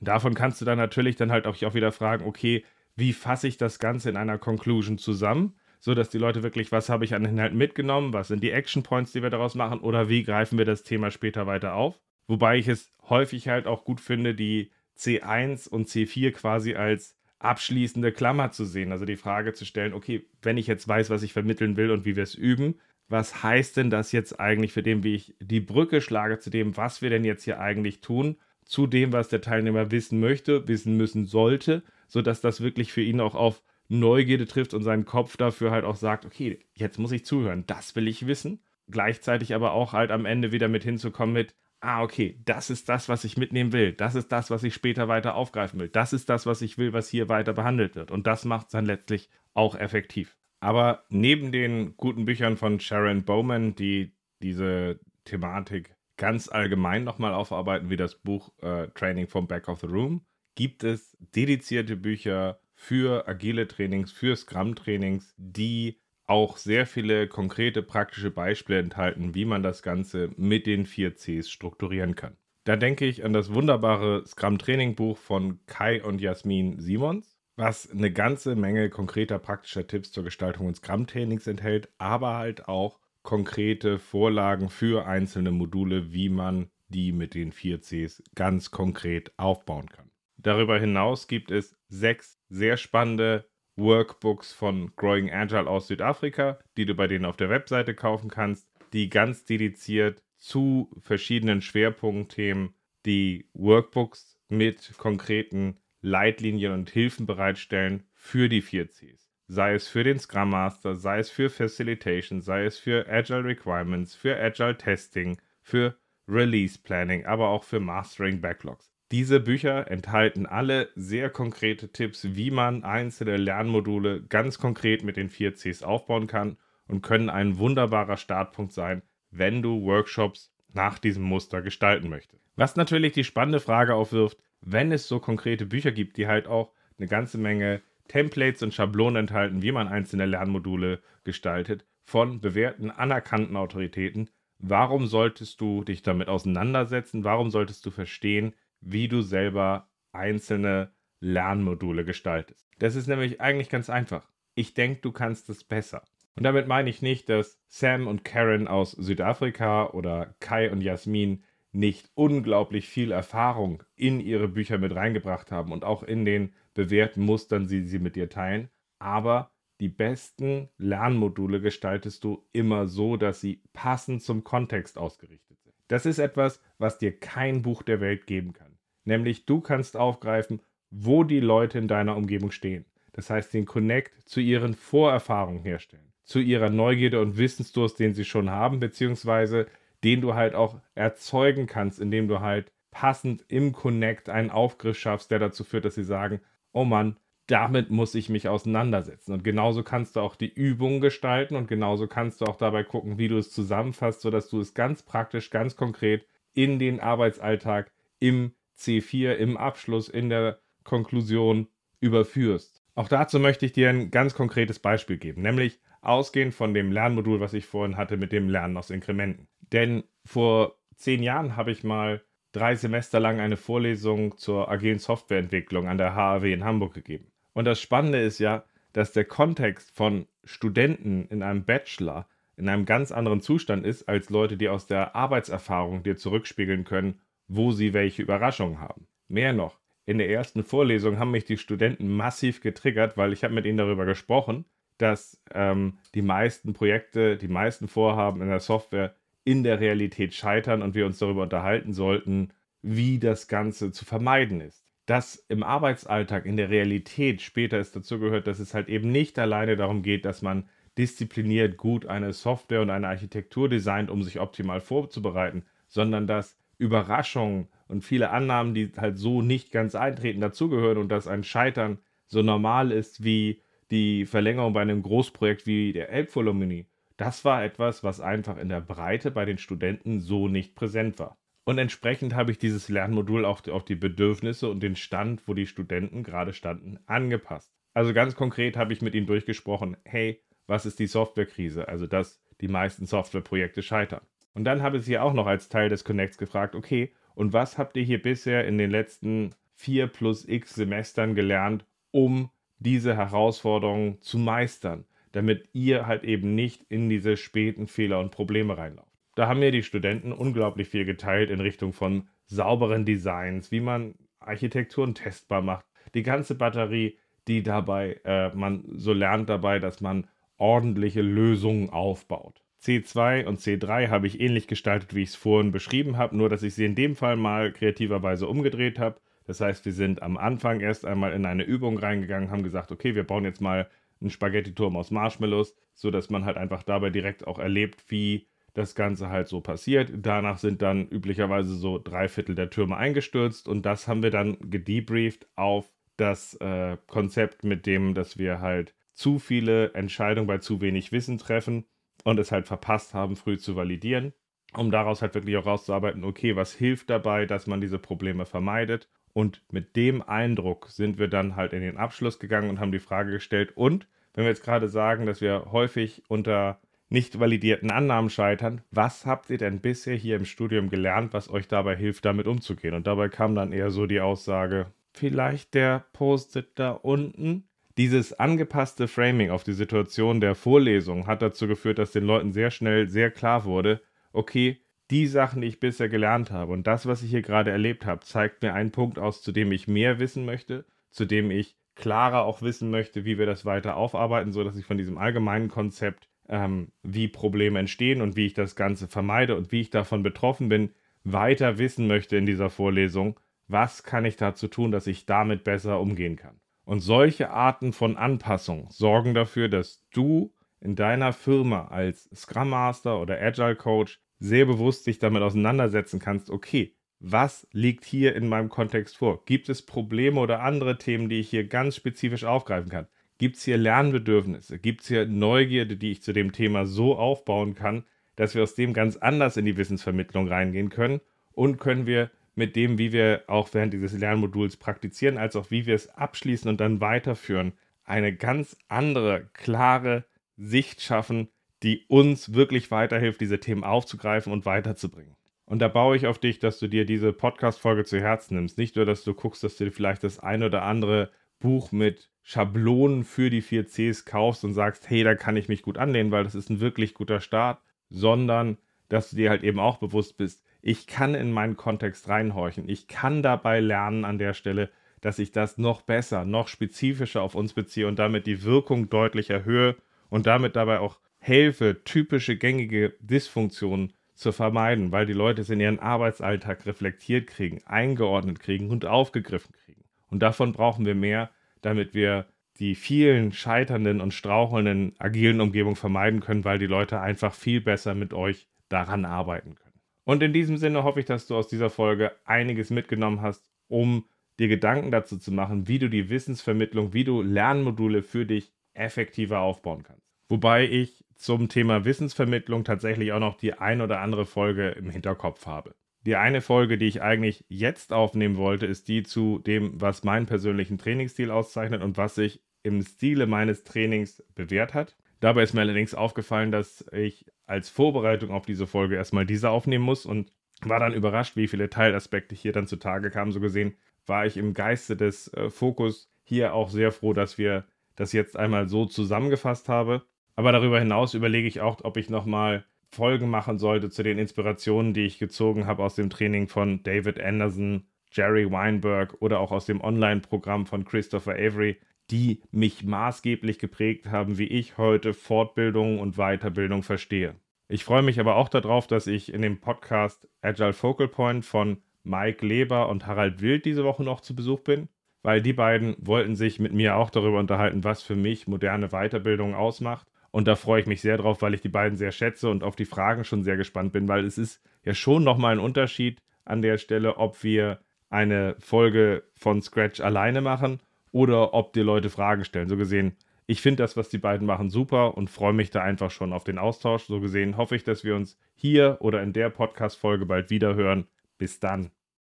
Davon 0.00 0.34
kannst 0.34 0.60
du 0.60 0.64
dann 0.64 0.78
natürlich 0.78 1.14
dann 1.16 1.30
halt 1.30 1.46
auch 1.46 1.74
wieder 1.74 1.92
fragen, 1.92 2.26
okay, 2.26 2.64
wie 3.00 3.12
fasse 3.12 3.48
ich 3.48 3.56
das 3.56 3.80
Ganze 3.80 4.08
in 4.08 4.16
einer 4.16 4.38
Conclusion 4.38 4.98
zusammen, 4.98 5.54
so 5.80 5.94
dass 5.94 6.10
die 6.10 6.18
Leute 6.18 6.42
wirklich, 6.42 6.70
was 6.70 6.88
habe 6.88 7.04
ich 7.04 7.14
an 7.14 7.24
Inhalt 7.24 7.54
mitgenommen, 7.54 8.12
was 8.12 8.28
sind 8.28 8.42
die 8.42 8.52
Action 8.52 8.82
Points, 8.82 9.12
die 9.12 9.22
wir 9.22 9.30
daraus 9.30 9.54
machen 9.54 9.80
oder 9.80 10.08
wie 10.08 10.22
greifen 10.22 10.58
wir 10.58 10.66
das 10.66 10.82
Thema 10.82 11.10
später 11.10 11.46
weiter 11.46 11.74
auf. 11.74 11.98
Wobei 12.28 12.58
ich 12.58 12.68
es 12.68 12.92
häufig 13.08 13.48
halt 13.48 13.66
auch 13.66 13.84
gut 13.84 14.00
finde, 14.00 14.34
die 14.34 14.70
C1 14.96 15.68
und 15.68 15.88
C4 15.88 16.30
quasi 16.32 16.74
als 16.74 17.16
abschließende 17.38 18.12
Klammer 18.12 18.52
zu 18.52 18.66
sehen. 18.66 18.92
Also 18.92 19.06
die 19.06 19.16
Frage 19.16 19.54
zu 19.54 19.64
stellen, 19.64 19.94
okay, 19.94 20.26
wenn 20.42 20.58
ich 20.58 20.66
jetzt 20.66 20.86
weiß, 20.86 21.08
was 21.08 21.22
ich 21.22 21.32
vermitteln 21.32 21.76
will 21.78 21.90
und 21.90 22.04
wie 22.04 22.14
wir 22.14 22.22
es 22.22 22.34
üben, 22.34 22.78
was 23.08 23.42
heißt 23.42 23.78
denn 23.78 23.90
das 23.90 24.12
jetzt 24.12 24.38
eigentlich 24.38 24.72
für 24.72 24.82
den, 24.82 25.02
wie 25.02 25.14
ich 25.14 25.34
die 25.40 25.60
Brücke 25.60 26.02
schlage 26.02 26.38
zu 26.38 26.50
dem, 26.50 26.76
was 26.76 27.00
wir 27.00 27.10
denn 27.10 27.24
jetzt 27.24 27.44
hier 27.44 27.58
eigentlich 27.58 28.02
tun, 28.02 28.36
zu 28.64 28.86
dem, 28.86 29.12
was 29.12 29.28
der 29.28 29.40
Teilnehmer 29.40 29.90
wissen 29.90 30.20
möchte, 30.20 30.68
wissen 30.68 30.96
müssen 30.96 31.24
sollte 31.24 31.82
sodass 32.10 32.40
das 32.40 32.60
wirklich 32.60 32.92
für 32.92 33.02
ihn 33.02 33.20
auch 33.20 33.34
auf 33.34 33.62
Neugierde 33.88 34.46
trifft 34.46 34.74
und 34.74 34.82
seinen 34.82 35.04
Kopf 35.04 35.36
dafür 35.36 35.70
halt 35.70 35.84
auch 35.84 35.96
sagt, 35.96 36.24
okay, 36.24 36.60
jetzt 36.74 36.98
muss 36.98 37.12
ich 37.12 37.24
zuhören, 37.24 37.64
das 37.66 37.96
will 37.96 38.06
ich 38.06 38.26
wissen. 38.26 38.62
Gleichzeitig 38.88 39.54
aber 39.54 39.72
auch 39.72 39.92
halt 39.92 40.10
am 40.10 40.26
Ende 40.26 40.52
wieder 40.52 40.68
mit 40.68 40.84
hinzukommen 40.84 41.32
mit, 41.32 41.54
ah, 41.80 42.02
okay, 42.02 42.40
das 42.44 42.70
ist 42.70 42.88
das, 42.88 43.08
was 43.08 43.24
ich 43.24 43.36
mitnehmen 43.36 43.72
will. 43.72 43.92
Das 43.92 44.14
ist 44.14 44.30
das, 44.30 44.50
was 44.50 44.62
ich 44.64 44.74
später 44.74 45.08
weiter 45.08 45.34
aufgreifen 45.34 45.80
will. 45.80 45.88
Das 45.88 46.12
ist 46.12 46.28
das, 46.28 46.46
was 46.46 46.62
ich 46.62 46.78
will, 46.78 46.92
was 46.92 47.08
hier 47.08 47.28
weiter 47.28 47.52
behandelt 47.52 47.96
wird. 47.96 48.10
Und 48.10 48.26
das 48.26 48.44
macht 48.44 48.66
es 48.66 48.72
dann 48.72 48.86
letztlich 48.86 49.28
auch 49.54 49.74
effektiv. 49.74 50.36
Aber 50.60 51.04
neben 51.08 51.52
den 51.52 51.96
guten 51.96 52.26
Büchern 52.26 52.56
von 52.56 52.80
Sharon 52.80 53.24
Bowman, 53.24 53.74
die 53.74 54.12
diese 54.42 55.00
Thematik 55.24 55.96
ganz 56.16 56.48
allgemein 56.48 57.02
nochmal 57.02 57.32
aufarbeiten, 57.32 57.88
wie 57.88 57.96
das 57.96 58.16
Buch 58.16 58.52
äh, 58.60 58.88
Training 58.88 59.26
from 59.26 59.48
Back 59.48 59.68
of 59.68 59.80
the 59.80 59.86
Room, 59.86 60.26
gibt 60.60 60.84
es 60.84 61.16
dedizierte 61.34 61.96
Bücher 61.96 62.60
für 62.74 63.26
agile 63.26 63.66
Trainings, 63.66 64.12
für 64.12 64.36
Scrum-Trainings, 64.36 65.32
die 65.38 66.02
auch 66.26 66.58
sehr 66.58 66.84
viele 66.84 67.28
konkrete 67.28 67.82
praktische 67.82 68.30
Beispiele 68.30 68.80
enthalten, 68.80 69.34
wie 69.34 69.46
man 69.46 69.62
das 69.62 69.82
Ganze 69.82 70.28
mit 70.36 70.66
den 70.66 70.84
4 70.84 71.16
Cs 71.16 71.48
strukturieren 71.48 72.14
kann. 72.14 72.36
Da 72.64 72.76
denke 72.76 73.06
ich 73.06 73.24
an 73.24 73.32
das 73.32 73.54
wunderbare 73.54 74.22
Scrum-Training-Buch 74.26 75.16
von 75.16 75.60
Kai 75.64 76.04
und 76.04 76.20
Jasmin 76.20 76.78
Simons, 76.78 77.38
was 77.56 77.90
eine 77.90 78.12
ganze 78.12 78.54
Menge 78.54 78.90
konkreter 78.90 79.38
praktischer 79.38 79.86
Tipps 79.86 80.12
zur 80.12 80.24
Gestaltung 80.24 80.68
des 80.68 80.76
Scrum-Trainings 80.76 81.46
enthält, 81.46 81.88
aber 81.96 82.36
halt 82.36 82.68
auch 82.68 83.00
konkrete 83.22 83.98
Vorlagen 83.98 84.68
für 84.68 85.06
einzelne 85.06 85.52
Module, 85.52 86.12
wie 86.12 86.28
man 86.28 86.70
die 86.88 87.12
mit 87.12 87.32
den 87.32 87.50
4 87.50 87.80
Cs 87.80 88.22
ganz 88.34 88.70
konkret 88.70 89.32
aufbauen 89.38 89.88
kann. 89.88 90.09
Darüber 90.42 90.78
hinaus 90.78 91.28
gibt 91.28 91.50
es 91.50 91.76
sechs 91.88 92.40
sehr 92.48 92.78
spannende 92.78 93.50
Workbooks 93.76 94.52
von 94.52 94.94
Growing 94.96 95.30
Agile 95.30 95.68
aus 95.68 95.88
Südafrika, 95.88 96.58
die 96.76 96.86
du 96.86 96.94
bei 96.94 97.06
denen 97.06 97.26
auf 97.26 97.36
der 97.36 97.50
Webseite 97.50 97.94
kaufen 97.94 98.30
kannst, 98.30 98.66
die 98.94 99.10
ganz 99.10 99.44
dediziert 99.44 100.22
zu 100.38 100.90
verschiedenen 100.98 101.60
Schwerpunktthemen 101.60 102.74
die 103.04 103.50
Workbooks 103.52 104.38
mit 104.48 104.92
konkreten 104.96 105.78
Leitlinien 106.00 106.72
und 106.72 106.88
Hilfen 106.88 107.26
bereitstellen 107.26 108.04
für 108.14 108.48
die 108.48 108.62
4Cs. 108.62 109.28
Sei 109.46 109.74
es 109.74 109.88
für 109.88 110.04
den 110.04 110.18
Scrum 110.18 110.50
Master, 110.50 110.94
sei 110.94 111.18
es 111.18 111.28
für 111.28 111.50
Facilitation, 111.50 112.40
sei 112.40 112.64
es 112.64 112.78
für 112.78 113.06
Agile 113.08 113.44
Requirements, 113.44 114.14
für 114.14 114.40
Agile 114.40 114.78
Testing, 114.78 115.38
für 115.60 115.98
Release 116.26 116.78
Planning, 116.78 117.26
aber 117.26 117.48
auch 117.48 117.64
für 117.64 117.80
Mastering 117.80 118.40
Backlogs. 118.40 118.89
Diese 119.12 119.40
Bücher 119.40 119.90
enthalten 119.90 120.46
alle 120.46 120.88
sehr 120.94 121.30
konkrete 121.30 121.90
Tipps, 121.90 122.36
wie 122.36 122.52
man 122.52 122.84
einzelne 122.84 123.38
Lernmodule 123.38 124.22
ganz 124.22 124.58
konkret 124.58 125.02
mit 125.02 125.16
den 125.16 125.30
4 125.30 125.56
Cs 125.56 125.82
aufbauen 125.82 126.28
kann 126.28 126.58
und 126.86 127.02
können 127.02 127.28
ein 127.28 127.58
wunderbarer 127.58 128.16
Startpunkt 128.16 128.72
sein, 128.72 129.02
wenn 129.32 129.62
du 129.62 129.82
Workshops 129.82 130.52
nach 130.72 131.00
diesem 131.00 131.24
Muster 131.24 131.60
gestalten 131.60 132.08
möchtest. 132.08 132.40
Was 132.54 132.76
natürlich 132.76 133.12
die 133.12 133.24
spannende 133.24 133.58
Frage 133.58 133.94
aufwirft, 133.94 134.38
wenn 134.60 134.92
es 134.92 135.08
so 135.08 135.18
konkrete 135.18 135.66
Bücher 135.66 135.90
gibt, 135.90 136.16
die 136.16 136.28
halt 136.28 136.46
auch 136.46 136.72
eine 136.96 137.08
ganze 137.08 137.38
Menge 137.38 137.82
Templates 138.06 138.62
und 138.62 138.74
Schablonen 138.74 139.16
enthalten, 139.16 139.62
wie 139.62 139.72
man 139.72 139.88
einzelne 139.88 140.26
Lernmodule 140.26 141.00
gestaltet, 141.24 141.84
von 142.04 142.40
bewährten, 142.40 142.92
anerkannten 142.92 143.56
Autoritäten, 143.56 144.30
warum 144.58 145.08
solltest 145.08 145.60
du 145.60 145.82
dich 145.82 146.02
damit 146.02 146.28
auseinandersetzen? 146.28 147.24
Warum 147.24 147.50
solltest 147.50 147.84
du 147.86 147.90
verstehen, 147.90 148.52
wie 148.80 149.08
du 149.08 149.22
selber 149.22 149.88
einzelne 150.12 150.92
Lernmodule 151.20 152.04
gestaltest? 152.04 152.68
Das 152.78 152.96
ist 152.96 153.06
nämlich 153.06 153.40
eigentlich 153.40 153.68
ganz 153.68 153.90
einfach. 153.90 154.28
Ich 154.54 154.74
denke, 154.74 155.00
du 155.00 155.12
kannst 155.12 155.48
es 155.50 155.64
besser. 155.64 156.02
Und 156.36 156.44
damit 156.44 156.66
meine 156.66 156.90
ich 156.90 157.02
nicht, 157.02 157.28
dass 157.28 157.60
Sam 157.68 158.06
und 158.06 158.24
Karen 158.24 158.68
aus 158.68 158.92
Südafrika 158.92 159.90
oder 159.90 160.34
Kai 160.40 160.70
und 160.70 160.80
Jasmin 160.80 161.44
nicht 161.72 162.10
unglaublich 162.14 162.88
viel 162.88 163.12
Erfahrung 163.12 163.82
in 163.94 164.20
ihre 164.20 164.48
Bücher 164.48 164.78
mit 164.78 164.94
reingebracht 164.94 165.52
haben 165.52 165.72
und 165.72 165.84
auch 165.84 166.02
in 166.02 166.24
den 166.24 166.54
bewährten 166.74 167.24
Mustern, 167.24 167.68
die 167.68 167.82
sie 167.82 167.98
mit 167.98 168.16
dir 168.16 168.28
teilen. 168.28 168.70
Aber 168.98 169.52
die 169.80 169.88
besten 169.88 170.68
Lernmodule 170.78 171.60
gestaltest 171.60 172.24
du 172.24 172.46
immer 172.52 172.86
so, 172.86 173.16
dass 173.16 173.40
sie 173.40 173.62
passend 173.72 174.22
zum 174.22 174.44
Kontext 174.44 174.98
ausgerichtet 174.98 175.58
sind. 175.62 175.74
Das 175.88 176.06
ist 176.06 176.18
etwas, 176.18 176.62
was 176.78 176.98
dir 176.98 177.18
kein 177.18 177.62
Buch 177.62 177.82
der 177.82 178.00
Welt 178.00 178.26
geben 178.26 178.52
kann. 178.52 178.69
Nämlich 179.10 179.44
du 179.44 179.60
kannst 179.60 179.96
aufgreifen, 179.96 180.62
wo 180.90 181.24
die 181.24 181.40
Leute 181.40 181.78
in 181.78 181.88
deiner 181.88 182.16
Umgebung 182.16 182.52
stehen. 182.52 182.84
Das 183.12 183.28
heißt, 183.28 183.52
den 183.52 183.66
Connect 183.66 184.12
zu 184.28 184.38
ihren 184.38 184.74
Vorerfahrungen 184.74 185.64
herstellen, 185.64 186.12
zu 186.22 186.38
ihrer 186.38 186.70
Neugierde 186.70 187.20
und 187.20 187.36
Wissensdurst, 187.36 187.98
den 187.98 188.14
sie 188.14 188.24
schon 188.24 188.50
haben, 188.50 188.78
beziehungsweise 188.78 189.66
den 190.04 190.20
du 190.20 190.34
halt 190.34 190.54
auch 190.54 190.80
erzeugen 190.94 191.66
kannst, 191.66 191.98
indem 191.98 192.28
du 192.28 192.38
halt 192.38 192.70
passend 192.92 193.44
im 193.48 193.72
Connect 193.72 194.28
einen 194.28 194.50
Aufgriff 194.50 194.96
schaffst, 194.96 195.32
der 195.32 195.40
dazu 195.40 195.64
führt, 195.64 195.86
dass 195.86 195.96
sie 195.96 196.04
sagen, 196.04 196.40
oh 196.72 196.84
Mann, 196.84 197.16
damit 197.48 197.90
muss 197.90 198.14
ich 198.14 198.28
mich 198.28 198.48
auseinandersetzen. 198.48 199.32
Und 199.32 199.42
genauso 199.42 199.82
kannst 199.82 200.14
du 200.14 200.20
auch 200.20 200.36
die 200.36 200.54
Übung 200.54 201.00
gestalten 201.00 201.56
und 201.56 201.66
genauso 201.66 202.06
kannst 202.06 202.42
du 202.42 202.44
auch 202.44 202.58
dabei 202.58 202.84
gucken, 202.84 203.18
wie 203.18 203.26
du 203.26 203.38
es 203.38 203.50
zusammenfasst, 203.50 204.20
sodass 204.20 204.48
du 204.48 204.60
es 204.60 204.72
ganz 204.72 205.02
praktisch, 205.02 205.50
ganz 205.50 205.74
konkret 205.74 206.28
in 206.54 206.78
den 206.78 207.00
Arbeitsalltag 207.00 207.90
im 208.20 208.52
C4, 208.80 209.34
im 209.34 209.56
Abschluss, 209.56 210.08
in 210.08 210.28
der 210.28 210.60
Konklusion 210.84 211.68
überführst. 212.00 212.82
Auch 212.94 213.08
dazu 213.08 213.38
möchte 213.38 213.66
ich 213.66 213.72
dir 213.72 213.90
ein 213.90 214.10
ganz 214.10 214.34
konkretes 214.34 214.78
Beispiel 214.78 215.18
geben, 215.18 215.42
nämlich 215.42 215.80
ausgehend 216.02 216.54
von 216.54 216.74
dem 216.74 216.92
Lernmodul, 216.92 217.40
was 217.40 217.52
ich 217.52 217.66
vorhin 217.66 217.96
hatte 217.96 218.16
mit 218.16 218.32
dem 218.32 218.48
Lernen 218.48 218.76
aus 218.76 218.90
Inkrementen. 218.90 219.48
Denn 219.72 220.04
vor 220.24 220.76
zehn 220.96 221.22
Jahren 221.22 221.56
habe 221.56 221.70
ich 221.70 221.84
mal 221.84 222.22
drei 222.52 222.74
Semester 222.74 223.20
lang 223.20 223.38
eine 223.38 223.56
Vorlesung 223.56 224.36
zur 224.36 224.70
agilen 224.70 224.98
Softwareentwicklung 224.98 225.88
an 225.88 225.98
der 225.98 226.14
HAW 226.14 226.52
in 226.52 226.64
Hamburg 226.64 226.94
gegeben. 226.94 227.30
Und 227.52 227.64
das 227.64 227.80
Spannende 227.80 228.20
ist 228.20 228.38
ja, 228.38 228.64
dass 228.92 229.12
der 229.12 229.24
Kontext 229.24 229.94
von 229.94 230.26
Studenten 230.44 231.26
in 231.26 231.42
einem 231.42 231.64
Bachelor 231.64 232.26
in 232.56 232.68
einem 232.68 232.84
ganz 232.84 233.10
anderen 233.12 233.40
Zustand 233.40 233.86
ist, 233.86 234.08
als 234.08 234.28
Leute, 234.28 234.56
die 234.56 234.68
aus 234.68 234.86
der 234.86 235.16
Arbeitserfahrung 235.16 236.02
dir 236.02 236.16
zurückspiegeln 236.16 236.84
können, 236.84 237.20
wo 237.50 237.72
sie 237.72 237.92
welche 237.92 238.22
Überraschungen 238.22 238.80
haben. 238.80 239.08
Mehr 239.28 239.52
noch, 239.52 239.78
in 240.06 240.18
der 240.18 240.30
ersten 240.30 240.62
Vorlesung 240.62 241.18
haben 241.18 241.32
mich 241.32 241.44
die 241.44 241.58
Studenten 241.58 242.08
massiv 242.08 242.60
getriggert, 242.60 243.16
weil 243.16 243.32
ich 243.32 243.42
habe 243.42 243.54
mit 243.54 243.66
ihnen 243.66 243.76
darüber 243.76 244.06
gesprochen, 244.06 244.64
dass 244.98 245.42
ähm, 245.52 245.98
die 246.14 246.22
meisten 246.22 246.72
Projekte, 246.74 247.36
die 247.36 247.48
meisten 247.48 247.88
Vorhaben 247.88 248.40
in 248.40 248.48
der 248.48 248.60
Software 248.60 249.14
in 249.42 249.64
der 249.64 249.80
Realität 249.80 250.32
scheitern 250.34 250.82
und 250.82 250.94
wir 250.94 251.06
uns 251.06 251.18
darüber 251.18 251.42
unterhalten 251.42 251.92
sollten, 251.92 252.52
wie 252.82 253.18
das 253.18 253.48
Ganze 253.48 253.90
zu 253.90 254.04
vermeiden 254.04 254.60
ist. 254.60 254.84
Dass 255.06 255.34
im 255.48 255.64
Arbeitsalltag, 255.64 256.46
in 256.46 256.56
der 256.56 256.70
Realität 256.70 257.42
später 257.42 257.78
es 257.78 257.90
dazu 257.90 258.20
gehört, 258.20 258.46
dass 258.46 258.60
es 258.60 258.74
halt 258.74 258.88
eben 258.88 259.10
nicht 259.10 259.38
alleine 259.40 259.76
darum 259.76 260.02
geht, 260.02 260.24
dass 260.24 260.40
man 260.40 260.68
diszipliniert 260.98 261.78
gut 261.78 262.06
eine 262.06 262.32
Software 262.32 262.82
und 262.82 262.90
eine 262.90 263.08
Architektur 263.08 263.68
designt, 263.68 264.10
um 264.10 264.22
sich 264.22 264.38
optimal 264.38 264.80
vorzubereiten, 264.80 265.64
sondern 265.88 266.26
dass 266.26 266.59
Überraschungen 266.80 267.68
und 267.88 268.04
viele 268.04 268.30
Annahmen, 268.30 268.74
die 268.74 268.92
halt 268.96 269.18
so 269.18 269.42
nicht 269.42 269.70
ganz 269.70 269.94
eintreten, 269.94 270.40
dazugehören 270.40 270.98
und 270.98 271.08
dass 271.08 271.28
ein 271.28 271.44
Scheitern 271.44 271.98
so 272.26 272.42
normal 272.42 272.90
ist 272.90 273.22
wie 273.22 273.62
die 273.90 274.26
Verlängerung 274.26 274.72
bei 274.72 274.82
einem 274.82 275.02
Großprojekt 275.02 275.66
wie 275.66 275.92
der 275.92 276.10
Elbphilharmonie 276.10 276.86
das 277.20 277.44
war 277.44 277.62
etwas, 277.62 278.02
was 278.02 278.22
einfach 278.22 278.56
in 278.56 278.70
der 278.70 278.80
Breite 278.80 279.30
bei 279.30 279.44
den 279.44 279.58
Studenten 279.58 280.20
so 280.20 280.48
nicht 280.48 280.74
präsent 280.74 281.18
war. 281.18 281.36
Und 281.64 281.76
entsprechend 281.76 282.34
habe 282.34 282.50
ich 282.50 282.56
dieses 282.56 282.88
Lernmodul 282.88 283.44
auch 283.44 283.68
auf 283.68 283.84
die 283.84 283.94
Bedürfnisse 283.94 284.70
und 284.70 284.82
den 284.82 284.96
Stand, 284.96 285.46
wo 285.46 285.52
die 285.52 285.66
Studenten 285.66 286.22
gerade 286.22 286.54
standen, 286.54 286.98
angepasst. 287.04 287.74
Also 287.92 288.14
ganz 288.14 288.34
konkret 288.36 288.78
habe 288.78 288.94
ich 288.94 289.02
mit 289.02 289.14
ihnen 289.14 289.26
durchgesprochen, 289.26 289.98
hey, 290.04 290.42
was 290.66 290.86
ist 290.86 290.98
die 290.98 291.06
Softwarekrise? 291.06 291.88
Also 291.88 292.06
dass 292.06 292.42
die 292.62 292.68
meisten 292.68 293.04
Softwareprojekte 293.04 293.82
scheitern. 293.82 294.22
Und 294.54 294.64
dann 294.64 294.82
habe 294.82 294.98
ich 294.98 295.04
sie 295.04 295.18
auch 295.18 295.32
noch 295.32 295.46
als 295.46 295.68
Teil 295.68 295.88
des 295.88 296.04
Connects 296.04 296.38
gefragt, 296.38 296.74
okay, 296.74 297.12
und 297.34 297.52
was 297.52 297.78
habt 297.78 297.96
ihr 297.96 298.02
hier 298.02 298.20
bisher 298.20 298.66
in 298.66 298.78
den 298.78 298.90
letzten 298.90 299.54
vier 299.74 300.08
plus 300.08 300.46
x 300.46 300.74
Semestern 300.74 301.34
gelernt, 301.34 301.84
um 302.10 302.50
diese 302.78 303.16
Herausforderungen 303.16 304.20
zu 304.20 304.38
meistern? 304.38 305.04
damit 305.32 305.68
ihr 305.72 306.06
halt 306.06 306.24
eben 306.24 306.54
nicht 306.54 306.84
in 306.88 307.08
diese 307.08 307.36
späten 307.36 307.86
Fehler 307.86 308.20
und 308.20 308.30
Probleme 308.30 308.76
reinlauft. 308.76 309.08
Da 309.36 309.46
haben 309.46 309.60
mir 309.60 309.70
die 309.70 309.82
Studenten 309.82 310.32
unglaublich 310.32 310.88
viel 310.88 311.04
geteilt 311.04 311.50
in 311.50 311.60
Richtung 311.60 311.92
von 311.92 312.28
sauberen 312.46 313.04
Designs, 313.04 313.70
wie 313.70 313.80
man 313.80 314.14
Architekturen 314.40 315.14
testbar 315.14 315.62
macht, 315.62 315.86
die 316.14 316.22
ganze 316.22 316.54
Batterie, 316.56 317.16
die 317.46 317.62
dabei, 317.62 318.20
äh, 318.24 318.54
man 318.54 318.84
so 318.96 319.12
lernt 319.12 319.48
dabei, 319.48 319.78
dass 319.78 320.00
man 320.00 320.26
ordentliche 320.56 321.22
Lösungen 321.22 321.90
aufbaut. 321.90 322.62
C2 322.82 323.44
und 323.44 323.60
C3 323.60 324.08
habe 324.08 324.26
ich 324.26 324.40
ähnlich 324.40 324.66
gestaltet, 324.66 325.14
wie 325.14 325.22
ich 325.22 325.30
es 325.30 325.36
vorhin 325.36 325.70
beschrieben 325.70 326.16
habe, 326.16 326.36
nur 326.36 326.48
dass 326.48 326.62
ich 326.62 326.74
sie 326.74 326.86
in 326.86 326.94
dem 326.94 327.14
Fall 327.14 327.36
mal 327.36 327.72
kreativerweise 327.72 328.48
umgedreht 328.48 328.98
habe. 328.98 329.20
Das 329.46 329.60
heißt, 329.60 329.84
wir 329.84 329.92
sind 329.92 330.22
am 330.22 330.36
Anfang 330.36 330.80
erst 330.80 331.04
einmal 331.04 331.32
in 331.32 331.44
eine 331.44 331.64
Übung 331.64 331.98
reingegangen, 331.98 332.50
haben 332.50 332.62
gesagt, 332.62 332.90
okay, 332.90 333.14
wir 333.14 333.24
bauen 333.24 333.44
jetzt 333.44 333.60
mal 333.60 333.90
einen 334.20 334.30
Spaghetti-Turm 334.30 334.96
aus 334.96 335.10
Marshmallows, 335.10 335.74
sodass 335.94 336.30
man 336.30 336.44
halt 336.44 336.56
einfach 336.56 336.82
dabei 336.82 337.10
direkt 337.10 337.46
auch 337.46 337.58
erlebt, 337.58 338.04
wie 338.08 338.46
das 338.72 338.94
Ganze 338.94 339.28
halt 339.28 339.48
so 339.48 339.60
passiert. 339.60 340.10
Danach 340.14 340.58
sind 340.58 340.80
dann 340.80 341.08
üblicherweise 341.08 341.74
so 341.74 341.98
drei 341.98 342.28
Viertel 342.28 342.54
der 342.54 342.70
Türme 342.70 342.96
eingestürzt 342.96 343.68
und 343.68 343.84
das 343.84 344.08
haben 344.08 344.22
wir 344.22 344.30
dann 344.30 344.56
gedebrieft 344.70 345.46
auf 345.56 345.90
das 346.16 346.54
äh, 346.54 346.96
Konzept, 347.06 347.64
mit 347.64 347.86
dem, 347.86 348.14
dass 348.14 348.38
wir 348.38 348.60
halt 348.60 348.94
zu 349.12 349.38
viele 349.38 349.92
Entscheidungen 349.94 350.46
bei 350.46 350.58
zu 350.58 350.80
wenig 350.80 351.12
Wissen 351.12 351.38
treffen 351.38 351.84
und 352.24 352.38
es 352.38 352.52
halt 352.52 352.66
verpasst 352.66 353.14
haben, 353.14 353.36
früh 353.36 353.58
zu 353.58 353.76
validieren, 353.76 354.32
um 354.74 354.90
daraus 354.90 355.22
halt 355.22 355.34
wirklich 355.34 355.56
auch 355.56 355.66
rauszuarbeiten, 355.66 356.24
okay, 356.24 356.56
was 356.56 356.72
hilft 356.72 357.10
dabei, 357.10 357.46
dass 357.46 357.66
man 357.66 357.80
diese 357.80 357.98
Probleme 357.98 358.46
vermeidet 358.46 359.08
und 359.32 359.62
mit 359.70 359.96
dem 359.96 360.22
Eindruck 360.22 360.88
sind 360.88 361.18
wir 361.18 361.28
dann 361.28 361.56
halt 361.56 361.72
in 361.72 361.82
den 361.82 361.96
Abschluss 361.96 362.38
gegangen 362.38 362.70
und 362.70 362.80
haben 362.80 362.92
die 362.92 362.98
Frage 362.98 363.30
gestellt, 363.30 363.76
und 363.76 364.06
wenn 364.34 364.44
wir 364.44 364.50
jetzt 364.50 364.64
gerade 364.64 364.88
sagen, 364.88 365.26
dass 365.26 365.40
wir 365.40 365.66
häufig 365.72 366.22
unter 366.28 366.80
nicht 367.08 367.40
validierten 367.40 367.90
Annahmen 367.90 368.30
scheitern, 368.30 368.82
was 368.92 369.26
habt 369.26 369.50
ihr 369.50 369.58
denn 369.58 369.80
bisher 369.80 370.14
hier 370.14 370.36
im 370.36 370.44
Studium 370.44 370.90
gelernt, 370.90 371.32
was 371.32 371.50
euch 371.50 371.66
dabei 371.66 371.96
hilft, 371.96 372.24
damit 372.24 372.46
umzugehen? 372.46 372.94
Und 372.94 373.06
dabei 373.06 373.28
kam 373.28 373.54
dann 373.56 373.72
eher 373.72 373.90
so 373.90 374.06
die 374.06 374.20
Aussage, 374.20 374.92
vielleicht 375.12 375.74
der 375.74 376.04
Post-it 376.12 376.78
da 376.78 376.92
unten. 376.92 377.64
Dieses 378.00 378.32
angepasste 378.32 379.08
Framing 379.08 379.50
auf 379.50 379.62
die 379.62 379.74
Situation 379.74 380.40
der 380.40 380.54
Vorlesung 380.54 381.26
hat 381.26 381.42
dazu 381.42 381.68
geführt, 381.68 381.98
dass 381.98 382.12
den 382.12 382.24
Leuten 382.24 382.50
sehr 382.50 382.70
schnell 382.70 383.10
sehr 383.10 383.30
klar 383.30 383.66
wurde, 383.66 384.00
okay, 384.32 384.80
die 385.10 385.26
Sachen, 385.26 385.60
die 385.60 385.68
ich 385.68 385.80
bisher 385.80 386.08
gelernt 386.08 386.50
habe 386.50 386.72
und 386.72 386.86
das, 386.86 387.04
was 387.04 387.22
ich 387.22 387.28
hier 387.28 387.42
gerade 387.42 387.70
erlebt 387.70 388.06
habe, 388.06 388.24
zeigt 388.24 388.62
mir 388.62 388.72
einen 388.72 388.90
Punkt 388.90 389.18
aus, 389.18 389.42
zu 389.42 389.52
dem 389.52 389.70
ich 389.70 389.86
mehr 389.86 390.18
wissen 390.18 390.46
möchte, 390.46 390.86
zu 391.10 391.26
dem 391.26 391.50
ich 391.50 391.76
klarer 391.94 392.44
auch 392.44 392.62
wissen 392.62 392.90
möchte, 392.90 393.26
wie 393.26 393.36
wir 393.36 393.44
das 393.44 393.66
weiter 393.66 393.98
aufarbeiten, 393.98 394.54
sodass 394.54 394.78
ich 394.78 394.86
von 394.86 394.96
diesem 394.96 395.18
allgemeinen 395.18 395.68
Konzept, 395.68 396.30
ähm, 396.48 396.92
wie 397.02 397.28
Probleme 397.28 397.80
entstehen 397.80 398.22
und 398.22 398.34
wie 398.34 398.46
ich 398.46 398.54
das 398.54 398.76
Ganze 398.76 399.08
vermeide 399.08 399.58
und 399.58 399.72
wie 399.72 399.82
ich 399.82 399.90
davon 399.90 400.22
betroffen 400.22 400.70
bin, 400.70 400.94
weiter 401.22 401.76
wissen 401.76 402.06
möchte 402.06 402.38
in 402.38 402.46
dieser 402.46 402.70
Vorlesung, 402.70 403.38
was 403.68 404.04
kann 404.04 404.24
ich 404.24 404.36
dazu 404.36 404.68
tun, 404.68 404.90
dass 404.90 405.06
ich 405.06 405.26
damit 405.26 405.64
besser 405.64 406.00
umgehen 406.00 406.36
kann. 406.36 406.60
Und 406.90 406.98
solche 406.98 407.50
Arten 407.50 407.92
von 407.92 408.16
Anpassung 408.16 408.88
sorgen 408.90 409.32
dafür, 409.32 409.68
dass 409.68 410.04
du 410.12 410.52
in 410.80 410.96
deiner 410.96 411.32
Firma 411.32 411.86
als 411.86 412.28
Scrum 412.34 412.70
Master 412.70 413.20
oder 413.20 413.40
Agile 413.40 413.76
Coach 413.76 414.18
sehr 414.40 414.66
bewusst 414.66 415.06
dich 415.06 415.20
damit 415.20 415.40
auseinandersetzen 415.40 416.18
kannst, 416.18 416.50
okay, 416.50 416.96
was 417.20 417.64
liegt 417.70 418.04
hier 418.04 418.34
in 418.34 418.48
meinem 418.48 418.70
Kontext 418.70 419.16
vor? 419.16 419.44
Gibt 419.44 419.68
es 419.68 419.82
Probleme 419.82 420.40
oder 420.40 420.64
andere 420.64 420.98
Themen, 420.98 421.28
die 421.28 421.38
ich 421.38 421.48
hier 421.48 421.68
ganz 421.68 421.94
spezifisch 421.94 422.42
aufgreifen 422.42 422.90
kann? 422.90 423.06
Gibt 423.38 423.58
es 423.58 423.62
hier 423.62 423.76
Lernbedürfnisse? 423.76 424.80
Gibt 424.80 425.02
es 425.02 425.06
hier 425.06 425.26
Neugierde, 425.26 425.96
die 425.96 426.10
ich 426.10 426.24
zu 426.24 426.32
dem 426.32 426.50
Thema 426.50 426.86
so 426.86 427.16
aufbauen 427.16 427.76
kann, 427.76 428.04
dass 428.34 428.56
wir 428.56 428.64
aus 428.64 428.74
dem 428.74 428.94
ganz 428.94 429.16
anders 429.16 429.56
in 429.56 429.64
die 429.64 429.76
Wissensvermittlung 429.76 430.48
reingehen 430.48 430.90
können? 430.90 431.20
Und 431.52 431.78
können 431.78 432.06
wir 432.06 432.32
mit 432.60 432.76
dem, 432.76 432.98
wie 432.98 433.10
wir 433.10 433.44
auch 433.46 433.70
während 433.72 433.94
dieses 433.94 434.12
Lernmoduls 434.12 434.76
praktizieren, 434.76 435.38
als 435.38 435.56
auch 435.56 435.70
wie 435.70 435.86
wir 435.86 435.94
es 435.94 436.10
abschließen 436.10 436.68
und 436.68 436.78
dann 436.78 437.00
weiterführen, 437.00 437.72
eine 438.04 438.36
ganz 438.36 438.76
andere, 438.88 439.48
klare 439.54 440.24
Sicht 440.58 441.00
schaffen, 441.00 441.48
die 441.82 442.04
uns 442.08 442.52
wirklich 442.52 442.90
weiterhilft, 442.90 443.40
diese 443.40 443.60
Themen 443.60 443.82
aufzugreifen 443.82 444.52
und 444.52 444.66
weiterzubringen. 444.66 445.36
Und 445.64 445.78
da 445.78 445.88
baue 445.88 446.16
ich 446.16 446.26
auf 446.26 446.38
dich, 446.38 446.58
dass 446.58 446.78
du 446.78 446.86
dir 446.86 447.06
diese 447.06 447.32
Podcast-Folge 447.32 448.04
zu 448.04 448.20
Herzen 448.20 448.56
nimmst. 448.56 448.76
Nicht 448.76 448.96
nur, 448.96 449.06
dass 449.06 449.24
du 449.24 449.32
guckst, 449.32 449.64
dass 449.64 449.76
du 449.76 449.84
dir 449.84 449.92
vielleicht 449.92 450.22
das 450.22 450.38
ein 450.38 450.62
oder 450.62 450.82
andere 450.82 451.30
Buch 451.60 451.92
mit 451.92 452.30
Schablonen 452.42 453.24
für 453.24 453.48
die 453.48 453.62
4Cs 453.62 454.26
kaufst 454.26 454.64
und 454.64 454.74
sagst, 454.74 455.08
hey, 455.08 455.24
da 455.24 455.34
kann 455.34 455.56
ich 455.56 455.68
mich 455.68 455.80
gut 455.80 455.96
anlehnen, 455.96 456.30
weil 456.30 456.44
das 456.44 456.54
ist 456.54 456.68
ein 456.68 456.80
wirklich 456.80 457.14
guter 457.14 457.40
Start, 457.40 457.80
sondern 458.10 458.76
dass 459.08 459.30
du 459.30 459.36
dir 459.36 459.48
halt 459.48 459.62
eben 459.62 459.80
auch 459.80 459.98
bewusst 459.98 460.36
bist, 460.36 460.62
ich 460.82 461.06
kann 461.06 461.34
in 461.34 461.52
meinen 461.52 461.76
Kontext 461.76 462.28
reinhorchen. 462.28 462.88
Ich 462.88 463.08
kann 463.08 463.42
dabei 463.42 463.80
lernen 463.80 464.24
an 464.24 464.38
der 464.38 464.54
Stelle, 464.54 464.90
dass 465.20 465.38
ich 465.38 465.52
das 465.52 465.78
noch 465.78 466.02
besser, 466.02 466.44
noch 466.44 466.68
spezifischer 466.68 467.42
auf 467.42 467.54
uns 467.54 467.74
beziehe 467.74 468.06
und 468.06 468.18
damit 468.18 468.46
die 468.46 468.62
Wirkung 468.62 469.10
deutlich 469.10 469.50
erhöhe 469.50 469.96
und 470.30 470.46
damit 470.46 470.76
dabei 470.76 471.00
auch 471.00 471.18
helfe, 471.38 472.02
typische 472.04 472.56
gängige 472.56 473.14
Dysfunktionen 473.20 474.12
zu 474.34 474.52
vermeiden, 474.52 475.12
weil 475.12 475.26
die 475.26 475.34
Leute 475.34 475.60
es 475.60 475.70
in 475.70 475.80
ihren 475.80 475.98
Arbeitsalltag 475.98 476.86
reflektiert 476.86 477.46
kriegen, 477.46 477.82
eingeordnet 477.84 478.60
kriegen 478.60 478.88
und 478.90 479.04
aufgegriffen 479.04 479.74
kriegen. 479.84 480.04
Und 480.28 480.40
davon 480.40 480.72
brauchen 480.72 481.04
wir 481.04 481.14
mehr, 481.14 481.50
damit 481.82 482.14
wir 482.14 482.46
die 482.78 482.94
vielen 482.94 483.52
scheiternden 483.52 484.22
und 484.22 484.32
strauchelnden 484.32 485.14
agilen 485.18 485.60
Umgebungen 485.60 485.96
vermeiden 485.96 486.40
können, 486.40 486.64
weil 486.64 486.78
die 486.78 486.86
Leute 486.86 487.20
einfach 487.20 487.52
viel 487.52 487.82
besser 487.82 488.14
mit 488.14 488.32
euch 488.32 488.68
daran 488.88 489.26
arbeiten 489.26 489.74
können. 489.74 489.89
Und 490.30 490.44
in 490.44 490.52
diesem 490.52 490.76
Sinne 490.76 491.02
hoffe 491.02 491.18
ich, 491.18 491.26
dass 491.26 491.48
du 491.48 491.56
aus 491.56 491.66
dieser 491.66 491.90
Folge 491.90 492.30
einiges 492.44 492.90
mitgenommen 492.90 493.42
hast, 493.42 493.68
um 493.88 494.26
dir 494.60 494.68
Gedanken 494.68 495.10
dazu 495.10 495.36
zu 495.36 495.50
machen, 495.50 495.88
wie 495.88 495.98
du 495.98 496.08
die 496.08 496.30
Wissensvermittlung, 496.30 497.12
wie 497.12 497.24
du 497.24 497.42
Lernmodule 497.42 498.22
für 498.22 498.46
dich 498.46 498.70
effektiver 498.94 499.58
aufbauen 499.58 500.04
kannst. 500.04 500.30
Wobei 500.48 500.84
ich 500.84 501.24
zum 501.34 501.68
Thema 501.68 502.04
Wissensvermittlung 502.04 502.84
tatsächlich 502.84 503.32
auch 503.32 503.40
noch 503.40 503.56
die 503.56 503.72
ein 503.72 504.00
oder 504.00 504.20
andere 504.20 504.46
Folge 504.46 504.90
im 504.90 505.10
Hinterkopf 505.10 505.66
habe. 505.66 505.96
Die 506.24 506.36
eine 506.36 506.60
Folge, 506.60 506.96
die 506.96 507.06
ich 507.06 507.22
eigentlich 507.22 507.64
jetzt 507.66 508.12
aufnehmen 508.12 508.56
wollte, 508.56 508.86
ist 508.86 509.08
die 509.08 509.24
zu 509.24 509.58
dem, 509.58 510.00
was 510.00 510.22
meinen 510.22 510.46
persönlichen 510.46 510.96
Trainingsstil 510.96 511.50
auszeichnet 511.50 512.02
und 512.02 512.18
was 512.18 512.36
sich 512.36 512.62
im 512.84 513.02
Stile 513.02 513.48
meines 513.48 513.82
Trainings 513.82 514.44
bewährt 514.54 514.94
hat. 514.94 515.16
Dabei 515.40 515.64
ist 515.64 515.74
mir 515.74 515.80
allerdings 515.80 516.14
aufgefallen, 516.14 516.70
dass 516.70 517.04
ich 517.12 517.46
als 517.70 517.88
Vorbereitung 517.88 518.50
auf 518.50 518.66
diese 518.66 518.86
Folge 518.86 519.14
erstmal 519.14 519.46
diese 519.46 519.70
aufnehmen 519.70 520.04
muss 520.04 520.26
und 520.26 520.52
war 520.82 520.98
dann 520.98 521.14
überrascht, 521.14 521.56
wie 521.56 521.68
viele 521.68 521.88
Teilaspekte 521.88 522.54
hier 522.54 522.72
dann 522.72 522.86
zutage 522.86 523.30
kamen. 523.30 523.52
So 523.52 523.60
gesehen 523.60 523.94
war 524.26 524.44
ich 524.46 524.56
im 524.56 524.74
Geiste 524.74 525.16
des 525.16 525.52
äh, 525.54 525.70
Fokus 525.70 526.30
hier 526.42 526.74
auch 526.74 526.90
sehr 526.90 527.12
froh, 527.12 527.32
dass 527.32 527.58
wir 527.58 527.84
das 528.16 528.32
jetzt 528.32 528.56
einmal 528.56 528.88
so 528.88 529.06
zusammengefasst 529.06 529.88
haben. 529.88 530.20
Aber 530.56 530.72
darüber 530.72 530.98
hinaus 530.98 531.34
überlege 531.34 531.68
ich 531.68 531.80
auch, 531.80 532.04
ob 532.04 532.16
ich 532.16 532.28
nochmal 532.28 532.84
Folgen 533.08 533.48
machen 533.48 533.78
sollte 533.78 534.10
zu 534.10 534.22
den 534.22 534.38
Inspirationen, 534.38 535.14
die 535.14 535.26
ich 535.26 535.38
gezogen 535.38 535.86
habe 535.86 536.02
aus 536.02 536.16
dem 536.16 536.30
Training 536.30 536.68
von 536.68 537.02
David 537.02 537.40
Anderson, 537.40 538.06
Jerry 538.32 538.70
Weinberg 538.70 539.36
oder 539.40 539.58
auch 539.60 539.72
aus 539.72 539.86
dem 539.86 540.00
Online-Programm 540.00 540.86
von 540.86 541.04
Christopher 541.04 541.54
Avery, 541.54 541.98
die 542.30 542.62
mich 542.70 543.04
maßgeblich 543.04 543.78
geprägt 543.78 544.28
haben, 544.28 544.58
wie 544.58 544.66
ich 544.66 544.98
heute 544.98 545.34
Fortbildung 545.34 546.18
und 546.18 546.36
Weiterbildung 546.36 547.02
verstehe. 547.02 547.54
Ich 547.88 548.04
freue 548.04 548.22
mich 548.22 548.38
aber 548.38 548.56
auch 548.56 548.68
darauf, 548.68 549.06
dass 549.06 549.26
ich 549.26 549.52
in 549.52 549.62
dem 549.62 549.80
Podcast 549.80 550.48
Agile 550.62 550.92
Focal 550.92 551.28
Point 551.28 551.64
von 551.64 551.98
Mike 552.22 552.64
Leber 552.64 553.08
und 553.08 553.26
Harald 553.26 553.60
Wild 553.60 553.84
diese 553.84 554.04
Woche 554.04 554.22
noch 554.22 554.40
zu 554.40 554.54
Besuch 554.54 554.80
bin, 554.80 555.08
weil 555.42 555.60
die 555.60 555.72
beiden 555.72 556.14
wollten 556.18 556.54
sich 556.54 556.78
mit 556.78 556.92
mir 556.92 557.16
auch 557.16 557.30
darüber 557.30 557.58
unterhalten, 557.58 558.04
was 558.04 558.22
für 558.22 558.36
mich 558.36 558.68
moderne 558.68 559.08
Weiterbildung 559.08 559.74
ausmacht 559.74 560.26
und 560.50 560.66
da 560.66 560.76
freue 560.76 561.00
ich 561.00 561.06
mich 561.06 561.20
sehr 561.20 561.36
drauf, 561.36 561.62
weil 561.62 561.74
ich 561.74 561.80
die 561.80 561.88
beiden 561.88 562.18
sehr 562.18 562.32
schätze 562.32 562.68
und 562.68 562.82
auf 562.82 562.96
die 562.96 563.04
Fragen 563.04 563.44
schon 563.44 563.62
sehr 563.62 563.76
gespannt 563.76 564.12
bin, 564.12 564.28
weil 564.28 564.44
es 564.44 564.58
ist 564.58 564.82
ja 565.04 565.14
schon 565.14 565.44
nochmal 565.44 565.72
ein 565.72 565.78
Unterschied 565.78 566.42
an 566.64 566.82
der 566.82 566.98
Stelle, 566.98 567.36
ob 567.36 567.62
wir 567.62 568.00
eine 568.28 568.76
Folge 568.78 569.44
von 569.54 569.82
Scratch 569.82 570.20
alleine 570.20 570.60
machen 570.60 571.00
oder 571.32 571.74
ob 571.74 571.92
die 571.92 572.00
Leute 572.00 572.30
Fragen 572.30 572.64
stellen. 572.64 572.88
So 572.88 572.96
gesehen, 572.96 573.36
ich 573.66 573.82
finde 573.82 574.02
das, 574.02 574.16
was 574.16 574.28
die 574.28 574.38
beiden 574.38 574.66
machen, 574.66 574.90
super 574.90 575.36
und 575.36 575.48
freue 575.48 575.72
mich 575.72 575.90
da 575.90 576.02
einfach 576.02 576.30
schon 576.30 576.52
auf 576.52 576.64
den 576.64 576.78
Austausch. 576.78 577.24
So 577.24 577.40
gesehen 577.40 577.76
hoffe 577.76 577.94
ich, 577.96 578.04
dass 578.04 578.24
wir 578.24 578.34
uns 578.34 578.58
hier 578.74 579.18
oder 579.20 579.42
in 579.42 579.52
der 579.52 579.70
Podcast-Folge 579.70 580.46
bald 580.46 580.70
wieder 580.70 580.94
hören. 580.94 581.26
Bis 581.56 581.78
dann. 581.78 582.10